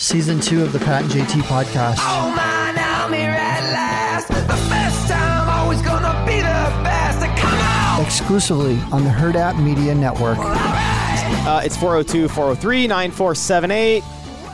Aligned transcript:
Season 0.00 0.38
two 0.38 0.62
of 0.62 0.72
the 0.72 0.78
Pat 0.78 1.02
and 1.02 1.10
JT 1.10 1.42
podcast. 1.42 1.96
Oh 1.98 2.32
man, 2.36 2.76
I'm 2.78 3.12
here 3.12 3.30
at 3.30 3.72
last. 3.72 4.28
The 4.28 4.34
best 4.70 5.10
time, 5.10 5.48
always 5.48 5.82
gonna 5.82 6.24
be 6.24 6.36
the 6.36 6.84
best. 6.84 7.18
Come 7.36 7.58
on! 7.98 8.06
Exclusively 8.06 8.78
on 8.92 9.02
the 9.02 9.10
Hurrdat 9.10 9.60
Media 9.60 9.96
Network. 9.96 10.38
Uh, 10.38 11.62
it's 11.64 11.76
402 11.76 12.28
403 12.28 12.86
9478. 12.86 14.04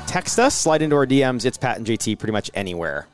Text 0.06 0.38
us, 0.38 0.54
slide 0.54 0.80
into 0.80 0.96
our 0.96 1.06
DMs. 1.06 1.44
It's 1.44 1.58
Pat 1.58 1.76
and 1.76 1.86
JT 1.86 2.18
pretty 2.18 2.32
much 2.32 2.50
anywhere 2.54 3.06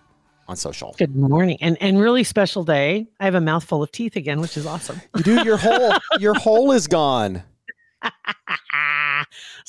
on 0.46 0.54
social. 0.54 0.94
Good 0.98 1.16
morning, 1.16 1.58
and 1.60 1.76
and 1.82 2.00
really 2.00 2.22
special 2.22 2.62
day. 2.62 3.08
I 3.18 3.24
have 3.24 3.34
a 3.34 3.40
mouthful 3.40 3.82
of 3.82 3.90
teeth 3.90 4.14
again, 4.14 4.40
which 4.40 4.56
is 4.56 4.66
awesome. 4.66 5.00
Dude, 5.16 5.44
your 5.44 5.56
whole 5.56 5.94
your 6.20 6.34
hole 6.34 6.70
is 6.70 6.86
gone. 6.86 7.42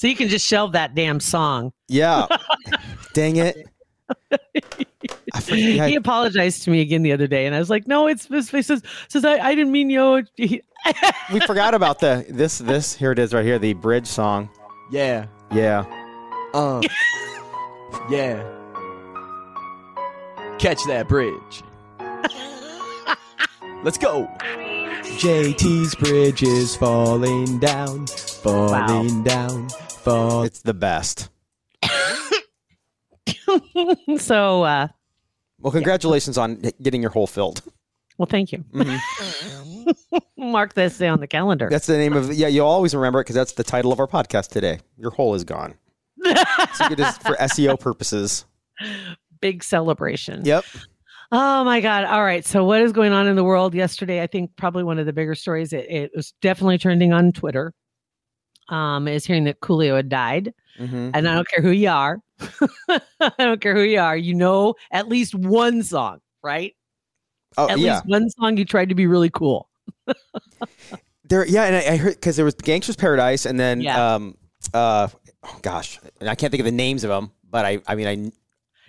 so 0.02 0.08
you 0.08 0.16
can 0.16 0.30
just 0.30 0.48
shelve 0.48 0.72
that 0.72 0.96
damn 0.96 1.20
song. 1.20 1.73
Yeah. 1.88 2.26
Dang 3.14 3.36
it. 3.36 3.68
I 5.32 5.40
forget- 5.40 5.90
He 5.90 5.94
apologized 5.94 6.63
to 6.63 6.71
me 6.71 6.82
again 6.82 7.04
the 7.04 7.12
other 7.12 7.27
day, 7.27 7.46
and 7.46 7.54
I 7.54 7.60
was 7.60 7.70
like, 7.70 7.88
"No, 7.88 8.08
it's 8.08 8.26
this." 8.26 8.49
He 8.49 8.63
says, 8.63 8.82
"says 9.10 9.24
I, 9.24 9.34
I 9.38 9.54
didn't 9.54 9.71
mean 9.71 9.91
yo." 9.91 10.24
We 10.40 11.40
forgot 11.46 11.76
about 11.76 11.99
the 11.99 12.26
this 12.30 12.58
this 12.58 12.96
here 12.96 13.12
it 13.12 13.20
is 13.20 13.32
right 13.32 13.46
here 13.46 13.60
the 13.60 13.74
bridge 13.74 14.08
song. 14.08 14.49
Yeah. 14.90 15.27
Yeah. 15.52 15.85
Uh. 16.55 16.82
yeah. 18.10 18.41
Catch 20.58 20.80
that 20.88 21.08
bridge. 21.08 21.62
Let's 23.84 23.99
go. 23.99 24.27
JT's 25.21 25.93
bridge 25.96 26.41
is 26.41 26.76
falling 26.76 27.60
down, 27.60 28.08
falling 28.08 29.24
down, 29.24 29.70
fall. 30.02 30.44
It's 30.44 30.62
the 30.62 30.74
best. 30.74 31.30
so, 34.18 34.63
uh, 34.63 34.88
Well, 35.60 35.71
congratulations 35.71 36.38
on 36.38 36.62
getting 36.82 37.02
your 37.02 37.12
hole 37.12 37.27
filled. 37.27 37.62
well, 38.18 38.26
thank 38.26 38.52
you. 38.52 38.63
Mark 40.38 40.74
this 40.74 40.98
day 40.98 41.08
on 41.08 41.20
the 41.20 41.27
calendar. 41.27 41.70
That's 41.70 41.88
the 41.88 41.98
name 41.98 42.13
of 42.13 42.34
yeah. 42.34 42.48
You'll 42.48 42.68
always 42.68 42.96
remember 42.96 43.20
it 43.20 43.24
because 43.24 43.35
that's 43.35 43.54
the 43.54 43.63
title 43.63 43.91
of 43.91 43.99
our 43.99 44.08
podcast 44.08 44.49
today. 44.49 44.80
Your 44.98 45.12
hole 45.12 45.35
is 45.35 45.43
gone. 45.43 45.76
so 46.24 46.86
it 46.91 46.99
is 46.99 47.18
for 47.20 47.36
SEO 47.36 47.80
purposes. 47.80 48.46
Big 49.40 49.63
celebration. 49.63 50.46
Yep. 50.46 50.65
Oh 51.32 51.63
my 51.63 51.80
God. 51.82 52.04
All 52.04 52.24
right. 52.24 52.46
So, 52.46 52.63
what 52.65 52.82
is 52.82 52.91
going 52.91 53.12
on 53.13 53.27
in 53.27 53.36
the 53.36 53.43
world 53.43 53.74
yesterday? 53.74 54.21
I 54.21 54.27
think 54.27 54.55
probably 54.55 54.84
one 54.84 54.99
of 54.99 55.05
the 55.05 55.13
bigger 55.13 55.34
stories, 55.36 55.74
it, 55.74 55.90
it 55.90 56.12
was 56.15 56.34
definitely 56.41 56.77
trending 56.77 57.13
on 57.13 57.32
Twitter, 57.32 57.74
um, 58.72 59.08
is 59.08 59.26
hearing 59.26 59.44
that 59.44 59.60
Coolio 59.62 59.96
had 59.96 60.10
died. 60.10 60.54
Mhm. 60.80 61.12
And 61.14 61.27
I 61.27 61.36
don't 61.36 61.48
care 61.48 61.62
who 61.62 61.72
you 61.72 61.90
are. 61.90 62.20
I 62.90 63.32
don't 63.38 63.62
care 63.62 63.76
who 63.76 63.82
you 63.84 64.00
are. 64.00 64.18
You 64.18 64.34
know 64.34 64.74
at 64.91 65.08
least 65.08 65.36
one 65.36 65.84
song, 65.84 66.19
right? 66.44 66.75
Oh 67.58 67.69
at 67.69 67.78
yeah. 67.80 67.96
least 67.96 68.06
one 68.08 68.30
song 68.31 68.58
you 68.58 68.66
tried 68.66 68.90
to 68.90 68.96
be 68.96 69.06
really 69.06 69.30
cool. 69.30 69.69
There, 71.26 71.46
yeah, 71.46 71.64
and 71.64 71.76
I, 71.76 71.94
I 71.94 71.98
heard 71.98 72.16
because 72.16 72.36
there 72.36 72.46
was 72.46 72.56
Gangsta's 72.56 72.96
Paradise, 72.98 73.46
and 73.46 73.60
then 73.60 73.80
Yeah. 73.81 74.16
um, 74.16 74.38
uh, 74.74 75.08
oh 75.44 75.60
gosh, 75.62 76.00
and 76.20 76.30
I 76.30 76.36
can't 76.36 76.52
think 76.52 76.60
of 76.60 76.66
the 76.66 76.72
names 76.72 77.04
of 77.06 77.10
them, 77.10 77.31
but 77.50 77.64
I, 77.66 77.80
I 77.88 77.96
mean, 77.96 78.08
I 78.08 78.16
kn- 78.16 78.34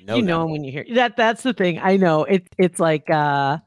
know 0.05 0.17
you 0.17 0.23
them. 0.23 0.27
know 0.29 0.43
'em 0.45 0.51
when 0.51 0.65
you 0.65 0.73
hear 0.73 0.85
that. 0.95 1.17
That's 1.17 1.43
the 1.45 1.53
thing. 1.53 1.79
I 1.81 1.97
know 1.97 2.25
it. 2.25 2.49
It's 2.59 2.81
like 2.81 3.09
uh, 3.11 3.59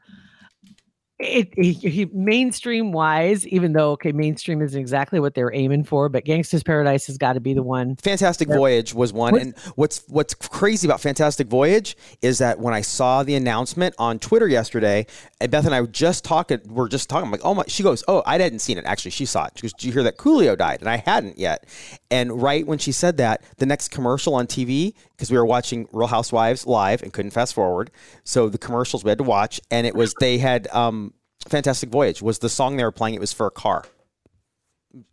it, 1.19 1.53
he, 1.55 1.73
he- 1.73 2.09
mainstream 2.13 2.91
wise. 2.91 3.47
Even 3.47 3.73
though 3.73 3.91
okay, 3.91 4.11
mainstream 4.11 4.61
isn't 4.61 4.79
exactly 4.79 5.19
what 5.19 5.33
they're 5.33 5.53
aiming 5.53 5.83
for, 5.85 6.09
but 6.09 6.25
Gangsta's 6.25 6.63
Paradise 6.63 7.07
has 7.07 7.17
got 7.17 7.33
to 7.33 7.39
be 7.39 7.53
the 7.53 7.63
one. 7.63 7.95
Fantastic 7.97 8.47
Voyage 8.49 8.93
was 8.93 9.13
one, 9.13 9.33
What- 9.33 9.41
and 9.41 9.57
what's 9.75 10.03
what's 10.07 10.33
crazy 10.33 10.87
about 10.87 11.01
Fantastic 11.01 11.47
Voyage 11.47 11.95
is 12.21 12.39
that 12.39 12.59
when 12.59 12.73
I 12.73 12.81
saw 12.81 13.23
the 13.23 13.35
announcement 13.35 13.95
on 13.97 14.19
Twitter 14.19 14.47
yesterday, 14.47 15.05
and 15.45 15.51
Beth 15.51 15.65
and 15.67 15.75
I 15.75 15.81
were 15.81 15.87
just 15.87 16.23
talking, 16.23 16.59
we're 16.65 16.87
just 16.87 17.07
talking, 17.07 17.25
I'm 17.25 17.31
like, 17.31 17.41
oh 17.43 17.53
my, 17.53 17.63
she 17.67 17.83
goes, 17.83 18.03
oh, 18.07 18.23
I 18.25 18.39
hadn't 18.39 18.59
seen 18.59 18.79
it. 18.79 18.85
Actually, 18.85 19.11
she 19.11 19.27
saw 19.27 19.45
it. 19.45 19.51
She 19.55 19.61
goes, 19.61 19.73
did 19.73 19.83
you 19.83 19.93
hear 19.93 20.01
that 20.01 20.17
Coolio 20.17 20.57
died? 20.57 20.79
And 20.79 20.89
I 20.89 20.97
hadn't 20.97 21.37
yet. 21.37 21.67
And 22.09 22.41
right 22.41 22.65
when 22.65 22.79
she 22.79 22.91
said 22.91 23.17
that, 23.17 23.43
the 23.57 23.67
next 23.67 23.89
commercial 23.89 24.33
on 24.33 24.47
TV, 24.47 24.95
because 25.11 25.29
we 25.29 25.37
were 25.37 25.45
watching 25.45 25.87
Real 25.91 26.07
Housewives 26.07 26.65
live 26.65 27.03
and 27.03 27.13
couldn't 27.13 27.29
fast 27.29 27.53
forward, 27.53 27.91
so 28.23 28.49
the 28.49 28.57
commercials 28.57 29.03
we 29.03 29.09
had 29.09 29.19
to 29.19 29.23
watch, 29.23 29.61
and 29.69 29.85
it 29.85 29.93
was 29.93 30.15
they 30.19 30.39
had 30.39 30.67
um, 30.73 31.13
Fantastic 31.47 31.89
Voyage 31.89 32.23
was 32.23 32.39
the 32.39 32.49
song 32.49 32.77
they 32.77 32.83
were 32.83 32.91
playing. 32.91 33.13
It 33.13 33.21
was 33.21 33.31
for 33.31 33.45
a 33.45 33.51
car. 33.51 33.85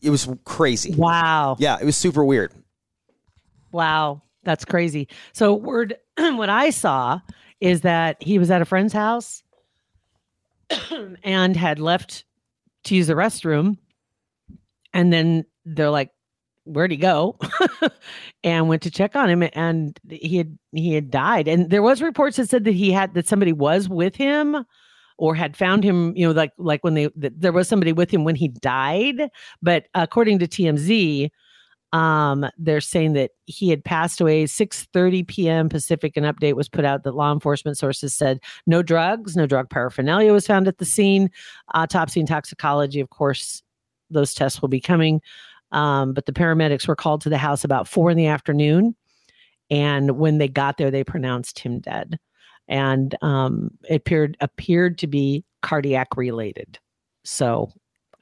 It 0.00 0.09
was 0.09 0.31
crazy. 0.44 0.94
Wow. 0.94 1.56
Yeah, 1.59 1.76
it 1.78 1.84
was 1.84 1.99
super 1.99 2.25
weird. 2.25 2.54
Wow, 3.70 4.22
that's 4.44 4.64
crazy. 4.64 5.09
So 5.34 5.53
word 5.53 5.97
what 6.16 6.49
I 6.49 6.70
saw 6.70 7.20
is 7.60 7.82
that 7.82 8.22
he 8.22 8.38
was 8.38 8.50
at 8.50 8.62
a 8.62 8.64
friend's 8.64 8.94
house 8.94 9.43
and 11.22 11.56
had 11.56 11.78
left 11.78 12.25
to 12.84 12.94
use 12.94 13.06
the 13.06 13.15
restroom. 13.15 13.77
And 14.93 15.12
then 15.12 15.44
they're 15.65 15.91
like 15.91 16.10
where'd 16.65 16.91
he 16.91 16.97
go? 16.97 17.38
And 18.44 18.69
went 18.69 18.82
to 18.82 18.91
check 18.91 19.15
on 19.15 19.31
him 19.31 19.49
and 19.53 20.00
he 20.09 20.37
had 20.37 20.59
he 20.72 20.94
had 20.94 21.12
died. 21.12 21.47
And 21.47 21.71
there 21.71 21.82
was 21.82 22.03
reports 22.03 22.38
that 22.38 22.49
said 22.49 22.65
that 22.65 22.75
he 22.75 22.91
had 22.91 23.15
that 23.15 23.28
somebody 23.28 23.53
was 23.53 23.88
with 23.88 24.16
him 24.16 24.65
or 25.16 25.37
had 25.37 25.56
found 25.56 25.84
him 25.84 26.12
you 26.16 26.27
know 26.27 26.32
like 26.32 26.50
like 26.59 26.82
when 26.82 26.94
they 26.94 27.09
there 27.15 27.53
was 27.53 27.69
somebody 27.69 27.93
with 27.93 28.11
him 28.11 28.25
when 28.25 28.34
he 28.34 28.49
died. 28.49 29.31
But 29.62 29.87
according 29.94 30.41
to 30.41 30.49
TMZ 30.49 31.31
um 31.93 32.47
they're 32.57 32.81
saying 32.81 33.13
that 33.13 33.33
he 33.47 33.69
had 33.69 33.85
passed 33.85 34.21
away 34.21 34.45
6:30 34.45 35.27
p.m. 35.27 35.69
Pacific 35.69 36.17
an 36.17 36.25
update 36.25 36.55
was 36.55 36.69
put 36.69 36.85
out 36.85 37.03
that 37.05 37.15
law 37.15 37.33
enforcement 37.33 37.77
sources 37.77 38.15
said 38.15 38.41
no 38.67 38.83
drugs 38.83 39.37
no 39.37 39.47
drug 39.47 39.69
paraphernalia 39.69 40.33
was 40.33 40.47
found 40.47 40.67
at 40.67 40.79
the 40.79 40.85
scene 40.85 41.31
autopsy 41.75 42.21
and 42.21 42.29
toxicology 42.29 43.01
of 43.01 43.11
course 43.11 43.63
those 44.11 44.35
tests 44.35 44.61
will 44.63 44.69
be 44.69 44.81
coming 44.81 45.21
um, 45.73 46.13
but 46.13 46.27
the 46.27 46.33
paramedics 46.33 46.87
were 46.87 46.97
called 46.97 47.21
to 47.23 47.31
the 47.31 47.39
house 47.39 47.65
about 47.65 47.89
four 47.89 48.11
in 48.11 48.17
the 48.17 48.27
afternoon 48.27 48.95
and 49.71 50.13
when 50.19 50.39
they 50.39 50.49
got 50.49 50.77
there 50.79 50.91
they 50.91 51.05
pronounced 51.05 51.59
him 51.59 51.79
dead 51.79 52.19
and 52.69 53.17
um, 53.23 53.71
it 53.89 53.97
appeared 53.97 54.37
appeared 54.41 54.99
to 54.99 55.07
be 55.07 55.45
cardiac 55.63 56.17
related 56.17 56.79
so 57.25 57.71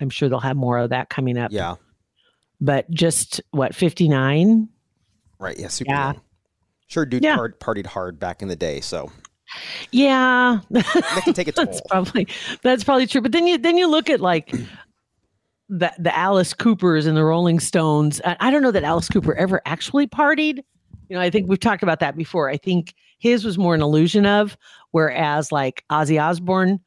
i'm 0.01 0.11
sure 0.11 0.29
they'll 0.29 0.41
have 0.41 0.57
more 0.57 0.79
of 0.79 0.91
that 0.91 1.09
coming 1.09 1.39
up 1.39 1.53
Yeah. 1.53 1.77
But 2.61 2.91
just 2.91 3.41
what 3.51 3.75
59 3.75 4.69
Right. 5.39 5.59
Yeah. 5.59 5.69
Super. 5.69 5.91
Yeah. 5.91 6.07
young. 6.13 6.21
Sure, 6.89 7.07
dude 7.07 7.23
Yeah. 7.25 7.37
part, 7.37 7.61
partied 7.61 7.87
hard 7.87 8.19
back 8.19 8.43
in 8.43 8.49
the 8.49 8.57
day, 8.57 8.81
so 8.81 9.11
yeah 9.91 10.61
that 10.71 11.23
can 11.25 11.35
take 11.35 11.49
a 11.49 11.53
toll. 11.57 11.65
that's 11.65 11.81
probably 11.89 12.29
that's 12.63 12.85
probably 12.85 13.05
true 13.05 13.21
but 13.21 13.33
then 13.33 13.49
you 13.49 13.59
then 13.59 13.77
you 13.77 13.89
look 13.89 14.09
at 14.09 14.21
like 14.21 14.53
the 15.69 15.93
the 15.99 16.17
alice 16.17 16.55
coopers 16.55 17.05
and 17.07 17.17
the 17.17 17.25
rolling 17.25 17.59
stones 17.59 18.21
I, 18.25 18.37
I 18.39 18.51
don't 18.53 18.63
know 18.63 18.71
that 18.71 18.85
alice 18.85 19.09
cooper 19.09 19.35
ever 19.35 19.61
actually 19.67 20.07
partied 20.07 20.59
you 21.09 21.17
know 21.17 21.21
i 21.21 21.31
think 21.31 21.49
we've 21.49 21.59
talked 21.59 21.83
about 21.83 21.99
that 21.99 22.17
before 22.17 22.49
i 22.49 22.57
think 22.57 22.95
his 23.19 23.45
was 23.45 23.59
more 23.59 23.75
an 23.75 23.83
illusion 23.83 24.25
of 24.25 24.57
whereas 24.93 25.51
like 25.51 25.83
ozzy 25.91 26.23
osbourne 26.23 26.79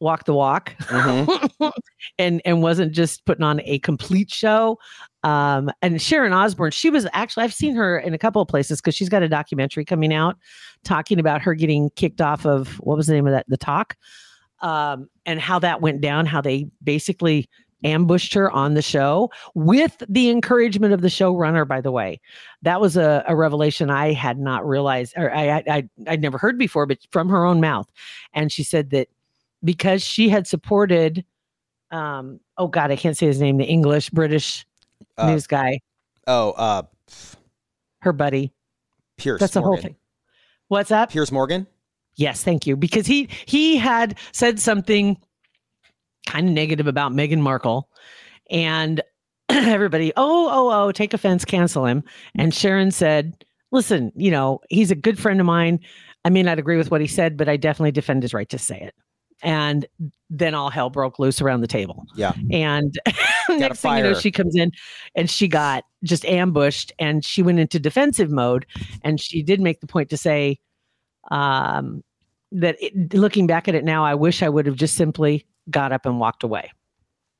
walked 0.00 0.26
the 0.26 0.34
walk. 0.34 0.74
Mhm. 0.80 1.72
and 2.18 2.42
and 2.44 2.62
wasn't 2.62 2.92
just 2.92 3.24
putting 3.24 3.44
on 3.44 3.60
a 3.64 3.78
complete 3.80 4.30
show. 4.30 4.78
Um 5.22 5.70
and 5.82 6.00
sharon 6.00 6.32
osbourne 6.32 6.70
she 6.70 6.88
was 6.90 7.06
actually 7.12 7.42
i've 7.44 7.54
seen 7.54 7.74
her 7.74 7.98
in 7.98 8.14
a 8.14 8.18
couple 8.18 8.40
of 8.40 8.46
places 8.46 8.80
because 8.80 8.94
she's 8.94 9.08
got 9.08 9.22
a 9.24 9.28
documentary 9.28 9.84
coming 9.84 10.14
out 10.14 10.36
talking 10.84 11.18
about 11.18 11.42
her 11.42 11.54
getting 11.54 11.90
kicked 11.96 12.20
off 12.20 12.46
of 12.46 12.74
what 12.80 12.96
was 12.96 13.08
the 13.08 13.14
name 13.14 13.26
of 13.26 13.32
that 13.32 13.44
the 13.48 13.56
talk? 13.56 13.96
Um 14.60 15.08
and 15.24 15.40
how 15.40 15.58
that 15.60 15.80
went 15.80 16.00
down 16.00 16.26
how 16.26 16.40
they 16.40 16.68
basically 16.84 17.48
ambushed 17.84 18.34
her 18.34 18.50
on 18.52 18.74
the 18.74 18.82
show 18.82 19.30
with 19.54 20.02
the 20.08 20.30
encouragement 20.30 20.94
of 20.94 21.00
the 21.02 21.08
showrunner 21.08 21.66
by 21.66 21.80
the 21.80 21.90
way. 21.92 22.20
That 22.62 22.80
was 22.80 22.96
a, 22.96 23.24
a 23.26 23.34
revelation 23.34 23.90
i 23.90 24.12
had 24.12 24.38
not 24.38 24.66
realized 24.66 25.12
or 25.16 25.34
I, 25.34 25.56
I 25.58 25.62
i 25.68 25.88
i'd 26.08 26.22
never 26.22 26.38
heard 26.38 26.58
before 26.58 26.86
but 26.86 26.98
from 27.10 27.28
her 27.30 27.44
own 27.44 27.60
mouth. 27.60 27.90
And 28.32 28.52
she 28.52 28.62
said 28.62 28.90
that 28.90 29.08
because 29.66 30.02
she 30.02 30.30
had 30.30 30.46
supported 30.46 31.24
um 31.90 32.40
oh 32.56 32.66
god 32.68 32.90
i 32.90 32.96
can't 32.96 33.16
say 33.16 33.26
his 33.26 33.40
name 33.40 33.58
the 33.58 33.64
english 33.64 34.08
british 34.10 34.64
Uh, 35.18 35.30
news 35.30 35.46
guy 35.46 35.78
Oh, 36.26 36.50
uh, 36.52 36.82
her 38.00 38.12
buddy 38.12 38.52
Piers. 39.16 39.38
That's 39.40 39.54
the 39.54 39.62
whole 39.62 39.76
thing. 39.76 39.96
What's 40.68 40.90
up 40.90 41.10
Piers 41.10 41.30
Morgan. 41.30 41.66
Yes, 42.16 42.42
thank 42.42 42.66
you. 42.66 42.76
Because 42.76 43.06
he 43.06 43.28
he 43.46 43.76
had 43.76 44.18
said 44.32 44.58
something 44.58 45.16
kind 46.26 46.48
of 46.48 46.54
negative 46.54 46.86
about 46.86 47.12
Meghan 47.12 47.40
Markle, 47.40 47.88
and 48.50 49.00
everybody, 49.48 50.12
oh, 50.16 50.48
oh, 50.50 50.70
oh, 50.88 50.92
take 50.92 51.14
offense, 51.14 51.44
cancel 51.44 51.86
him. 51.86 52.02
And 52.34 52.52
Sharon 52.52 52.90
said, 52.90 53.44
"Listen, 53.70 54.12
you 54.16 54.30
know, 54.30 54.60
he's 54.68 54.90
a 54.90 54.96
good 54.96 55.18
friend 55.18 55.38
of 55.40 55.46
mine. 55.46 55.78
I 56.24 56.30
may 56.30 56.42
not 56.42 56.58
agree 56.58 56.76
with 56.76 56.90
what 56.90 57.00
he 57.00 57.06
said, 57.06 57.36
but 57.36 57.48
I 57.48 57.56
definitely 57.56 57.92
defend 57.92 58.22
his 58.22 58.34
right 58.34 58.48
to 58.48 58.58
say 58.58 58.80
it." 58.80 58.94
And 59.42 59.86
then 60.30 60.54
all 60.54 60.70
hell 60.70 60.90
broke 60.90 61.18
loose 61.18 61.40
around 61.40 61.60
the 61.60 61.66
table. 61.66 62.06
Yeah. 62.16 62.32
And 62.50 62.98
next 63.48 63.80
thing 63.80 63.98
you 63.98 64.02
know, 64.02 64.14
she 64.14 64.30
comes 64.30 64.56
in 64.56 64.72
and 65.14 65.30
she 65.30 65.46
got 65.46 65.84
just 66.02 66.24
ambushed 66.24 66.92
and 66.98 67.24
she 67.24 67.42
went 67.42 67.58
into 67.58 67.78
defensive 67.78 68.30
mode. 68.30 68.66
And 69.02 69.20
she 69.20 69.42
did 69.42 69.60
make 69.60 69.80
the 69.80 69.86
point 69.86 70.10
to 70.10 70.16
say 70.16 70.58
um, 71.30 72.02
that 72.52 72.76
it, 72.80 73.14
looking 73.14 73.46
back 73.46 73.68
at 73.68 73.74
it 73.74 73.84
now, 73.84 74.04
I 74.04 74.14
wish 74.14 74.42
I 74.42 74.48
would 74.48 74.66
have 74.66 74.76
just 74.76 74.96
simply 74.96 75.44
got 75.70 75.92
up 75.92 76.06
and 76.06 76.18
walked 76.18 76.42
away 76.42 76.72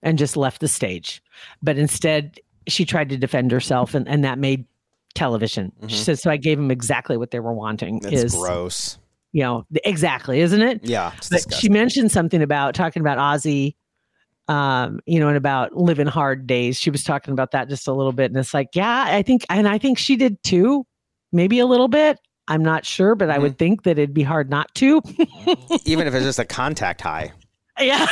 and 0.03 0.19
just 0.19 0.37
left 0.37 0.61
the 0.61 0.69
stage. 0.69 1.23
But 1.63 1.79
instead, 1.79 2.39
she 2.69 2.85
tried 2.85 3.09
to 3.09 3.17
defend 3.17 3.53
herself 3.53 3.95
and, 3.95 4.07
and 4.09 4.25
that 4.25 4.39
made 4.39 4.67
television. 5.15 5.73
She 5.87 5.97
Mhm. 5.97 6.05
said, 6.05 6.19
so 6.19 6.31
I 6.31 6.37
gave 6.37 6.59
them 6.59 6.71
exactly 6.71 7.17
what 7.17 7.31
they 7.31 7.41
were 7.41 7.55
wanting. 7.55 8.01
That's 8.01 8.15
is, 8.15 8.35
gross. 8.35 8.99
You 9.33 9.43
know, 9.43 9.67
exactly, 9.85 10.41
isn't 10.41 10.63
it? 10.63 10.81
Yeah. 10.83 11.13
But 11.31 11.53
she 11.55 11.69
mentioned 11.69 12.13
something 12.13 12.43
about 12.43 12.75
talking 12.75 13.01
about 13.01 13.19
Ozzy, 13.19 13.75
um, 14.49 15.01
you 15.07 15.21
know, 15.21 15.29
and 15.29 15.37
about 15.37 15.77
living 15.77 16.07
hard 16.07 16.47
days. 16.47 16.79
She 16.79 16.91
was 16.91 17.05
talking 17.05 17.33
about 17.33 17.51
that 17.51 17.69
just 17.69 17.89
a 17.89 17.93
little 17.93 18.13
bit, 18.13 18.31
and 18.31 18.37
it's 18.39 18.55
like, 18.55 18.71
yeah, 18.75 19.05
I 19.09 19.23
think, 19.23 19.45
and 19.51 19.69
I 19.69 19.79
think 19.79 19.99
she 19.99 20.17
did 20.17 20.43
too, 20.43 20.87
maybe 21.33 21.59
a 21.59 21.67
little 21.67 21.89
bit. 21.89 22.19
I'm 22.49 22.63
not 22.63 22.87
sure, 22.87 23.17
but 23.17 23.29
I 23.29 23.39
would 23.39 23.59
think 23.59 23.83
that 23.83 23.99
it'd 23.99 24.15
be 24.15 24.23
hard 24.23 24.49
not 24.49 24.73
to. 24.77 25.03
Even 25.85 26.07
if 26.07 26.15
it's 26.15 26.25
just 26.25 26.39
a 26.39 26.45
contact 26.45 27.01
high. 27.01 27.33
yeah, 27.81 28.07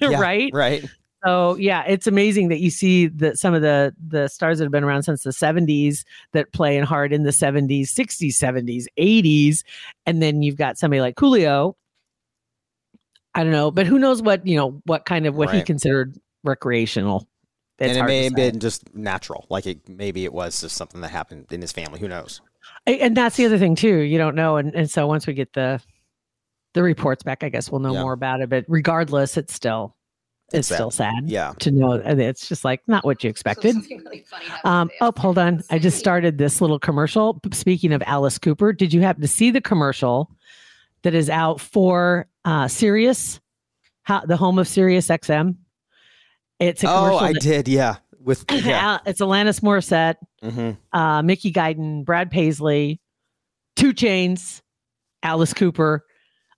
Yeah, 0.00 0.08
right. 0.18 0.50
Right. 0.52 0.84
So 1.24 1.56
yeah, 1.56 1.84
it's 1.86 2.06
amazing 2.06 2.48
that 2.48 2.60
you 2.60 2.70
see 2.70 3.06
that 3.08 3.38
some 3.38 3.52
of 3.52 3.62
the 3.62 3.94
the 4.06 4.28
stars 4.28 4.58
that 4.58 4.64
have 4.64 4.72
been 4.72 4.84
around 4.84 5.02
since 5.02 5.22
the 5.22 5.30
70s 5.30 6.04
that 6.32 6.52
play 6.52 6.76
in 6.76 6.84
hard 6.84 7.12
in 7.12 7.24
the 7.24 7.30
70s, 7.30 7.88
60s, 7.88 8.36
70s, 8.38 8.86
80s, 8.98 9.62
and 10.06 10.22
then 10.22 10.42
you've 10.42 10.56
got 10.56 10.78
somebody 10.78 11.00
like 11.00 11.16
Coolio. 11.16 11.74
I 13.34 13.42
don't 13.44 13.52
know, 13.52 13.70
but 13.70 13.86
who 13.86 13.98
knows 13.98 14.22
what 14.22 14.46
you 14.46 14.56
know 14.56 14.80
what 14.86 15.04
kind 15.04 15.26
of 15.26 15.36
what 15.36 15.52
he 15.54 15.62
considered 15.62 16.18
recreational. 16.42 17.28
It's 17.78 17.96
and 17.96 17.98
it 17.98 18.08
may 18.08 18.24
have 18.24 18.34
been 18.34 18.60
just 18.60 18.94
natural. 18.94 19.46
Like 19.48 19.66
it 19.66 19.88
maybe 19.88 20.24
it 20.24 20.32
was 20.32 20.60
just 20.60 20.76
something 20.76 21.00
that 21.00 21.08
happened 21.10 21.46
in 21.50 21.60
his 21.60 21.72
family. 21.72 22.00
Who 22.00 22.08
knows? 22.08 22.40
And 22.86 23.16
that's 23.16 23.36
the 23.36 23.46
other 23.46 23.58
thing 23.58 23.74
too. 23.74 23.98
You 23.98 24.18
don't 24.18 24.34
know, 24.34 24.56
and 24.56 24.74
and 24.74 24.90
so 24.90 25.06
once 25.06 25.26
we 25.26 25.34
get 25.34 25.52
the 25.52 25.80
the 26.74 26.82
reports 26.82 27.22
back, 27.22 27.42
I 27.42 27.48
guess 27.48 27.70
we'll 27.70 27.80
know 27.80 27.94
Yeah. 27.94 28.02
more 28.02 28.12
about 28.12 28.40
it. 28.40 28.48
But 28.48 28.64
regardless, 28.68 29.36
it's 29.36 29.54
still 29.54 29.96
it's, 30.52 30.58
It's 30.58 30.68
sad. 30.68 30.74
still 30.74 30.90
sad. 30.90 31.12
Yeah. 31.26 31.54
to 31.60 31.70
know 31.70 31.92
it's 31.94 32.48
just 32.48 32.64
like 32.64 32.80
not 32.86 33.04
what 33.04 33.22
you 33.24 33.30
expected. 33.30 33.76
Um, 34.64 34.90
oh, 35.00 35.12
hold 35.16 35.38
on. 35.38 35.62
I 35.70 35.78
just 35.78 35.98
started 35.98 36.38
this 36.38 36.60
little 36.60 36.78
commercial. 36.78 37.40
Speaking 37.52 37.92
of 37.92 38.02
Alice 38.06 38.38
Cooper, 38.38 38.72
did 38.72 38.92
you 38.92 39.00
happen 39.00 39.22
to 39.22 39.28
see 39.28 39.50
the 39.50 39.60
commercial 39.60 40.30
that 41.02 41.14
is 41.14 41.30
out 41.30 41.60
for 41.60 42.26
uh, 42.44 42.68
Sirius, 42.68 43.40
how, 44.02 44.20
the 44.26 44.36
home 44.36 44.58
of 44.58 44.66
Sirius 44.68 45.08
XM? 45.08 45.56
It's 46.58 46.84
a 46.84 46.88
Oh. 46.90 47.16
I 47.18 47.32
that- 47.32 47.40
did. 47.42 47.68
Yeah. 47.68 47.96
With 48.22 48.44
yeah. 48.50 48.98
It's 49.06 49.20
Alanis 49.20 49.60
Morissette, 49.60 50.16
hmm 50.42 50.72
uh, 50.92 51.22
Mickey 51.22 51.52
Guyton, 51.52 52.04
Brad 52.04 52.30
Paisley, 52.30 53.00
2 53.76 53.94
Chainz, 53.94 54.60
Alice 55.22 55.54
Cooper, 55.54 56.04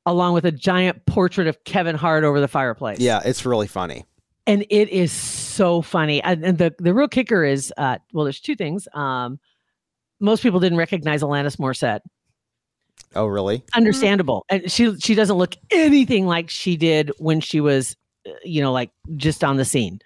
along 0.07 0.35
with 0.35 0.45
a 0.45 0.53
giant 0.53 1.05
portrait 1.07 1.47
of 1.47 1.63
Kevin 1.65 1.97
Hart 1.97 2.25
over 2.25 2.41
the 2.41 2.49
fireplace. 2.49 2.99
Yeah. 3.01 3.21
It's 3.25 3.45
really 3.47 3.67
funny. 3.69 4.05
and 4.47 4.65
it 4.71 4.89
is 4.89 5.13
so 5.13 5.83
funny. 5.83 6.23
And, 6.23 6.45
and 6.45 6.59
the 6.59 6.75
the 6.79 6.93
real 6.93 7.09
kicker 7.09 7.45
is, 7.45 7.73
uh, 7.77 7.99
well, 8.13 8.25
there's 8.25 8.41
two 8.41 8.57
things. 8.57 8.89
Um, 8.95 9.39
most 10.21 10.43
people 10.43 10.61
didn't 10.61 10.79
recognize 10.79 11.23
Alanis 11.23 11.57
Morissette. 11.59 12.01
Oh, 13.15 13.27
really? 13.27 13.63
Understandable, 13.75 14.45
and 14.49 14.71
she 14.71 14.97
she 14.99 15.15
doesn't 15.15 15.37
look 15.37 15.55
anything 15.71 16.27
like 16.27 16.49
she 16.51 16.77
did 16.77 17.11
when 17.19 17.41
she 17.41 17.61
was, 17.61 17.95
uh, 18.27 18.31
you 18.45 18.61
know, 18.63 18.73
like 18.73 18.91
just 19.17 19.45
on 19.45 19.57
the 19.57 19.65
scene. 19.65 20.01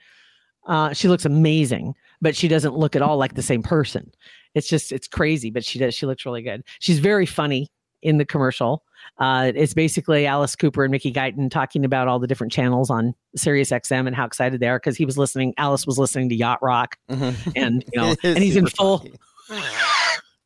Uh, 0.67 0.93
she 0.93 1.07
looks 1.09 1.25
amazing, 1.25 1.95
but 2.21 2.35
she 2.35 2.49
doesn't 2.49 2.75
look 2.75 2.97
at 2.97 3.03
all 3.03 3.17
like 3.17 3.35
the 3.35 3.43
same 3.43 3.63
person. 3.63 4.11
It's 4.55 4.69
just 4.69 4.91
it's 4.93 5.07
crazy, 5.09 5.51
but 5.51 5.65
she 5.65 5.79
does. 5.79 5.95
She 5.95 6.07
looks 6.07 6.27
really 6.27 6.43
good. 6.43 6.63
She's 6.81 6.99
very 6.99 7.27
funny 7.27 7.69
in 8.07 8.19
the 8.19 8.25
commercial. 8.25 8.83
Uh, 9.19 9.53
it's 9.55 9.75
basically 9.75 10.27
Alice 10.27 10.57
Cooper 10.57 10.85
and 10.85 10.91
Mickey 10.91 11.13
Guyton 11.13 11.51
talking 11.51 11.85
about 11.85 12.09
all 12.09 12.19
the 12.19 12.27
different 12.27 12.53
channels 12.53 12.91
on 12.91 13.15
Sirius 13.37 13.71
XM 13.71 14.07
and 14.07 14.15
how 14.15 14.25
excited 14.25 14.61
they 14.61 14.69
are 14.69 14.79
because 14.79 14.97
he 14.97 15.05
was 15.05 15.17
listening. 15.19 15.55
Alice 15.59 15.87
was 15.87 15.99
listening 15.99 16.29
to 16.31 16.35
Yacht 16.35 16.63
Rock, 16.63 16.97
Mhm. 17.11 17.53
and 17.57 17.85
you 17.93 18.01
know, 18.01 18.15
and 18.23 18.39
he's 18.39 18.57
in 18.57 18.67
full 18.67 19.07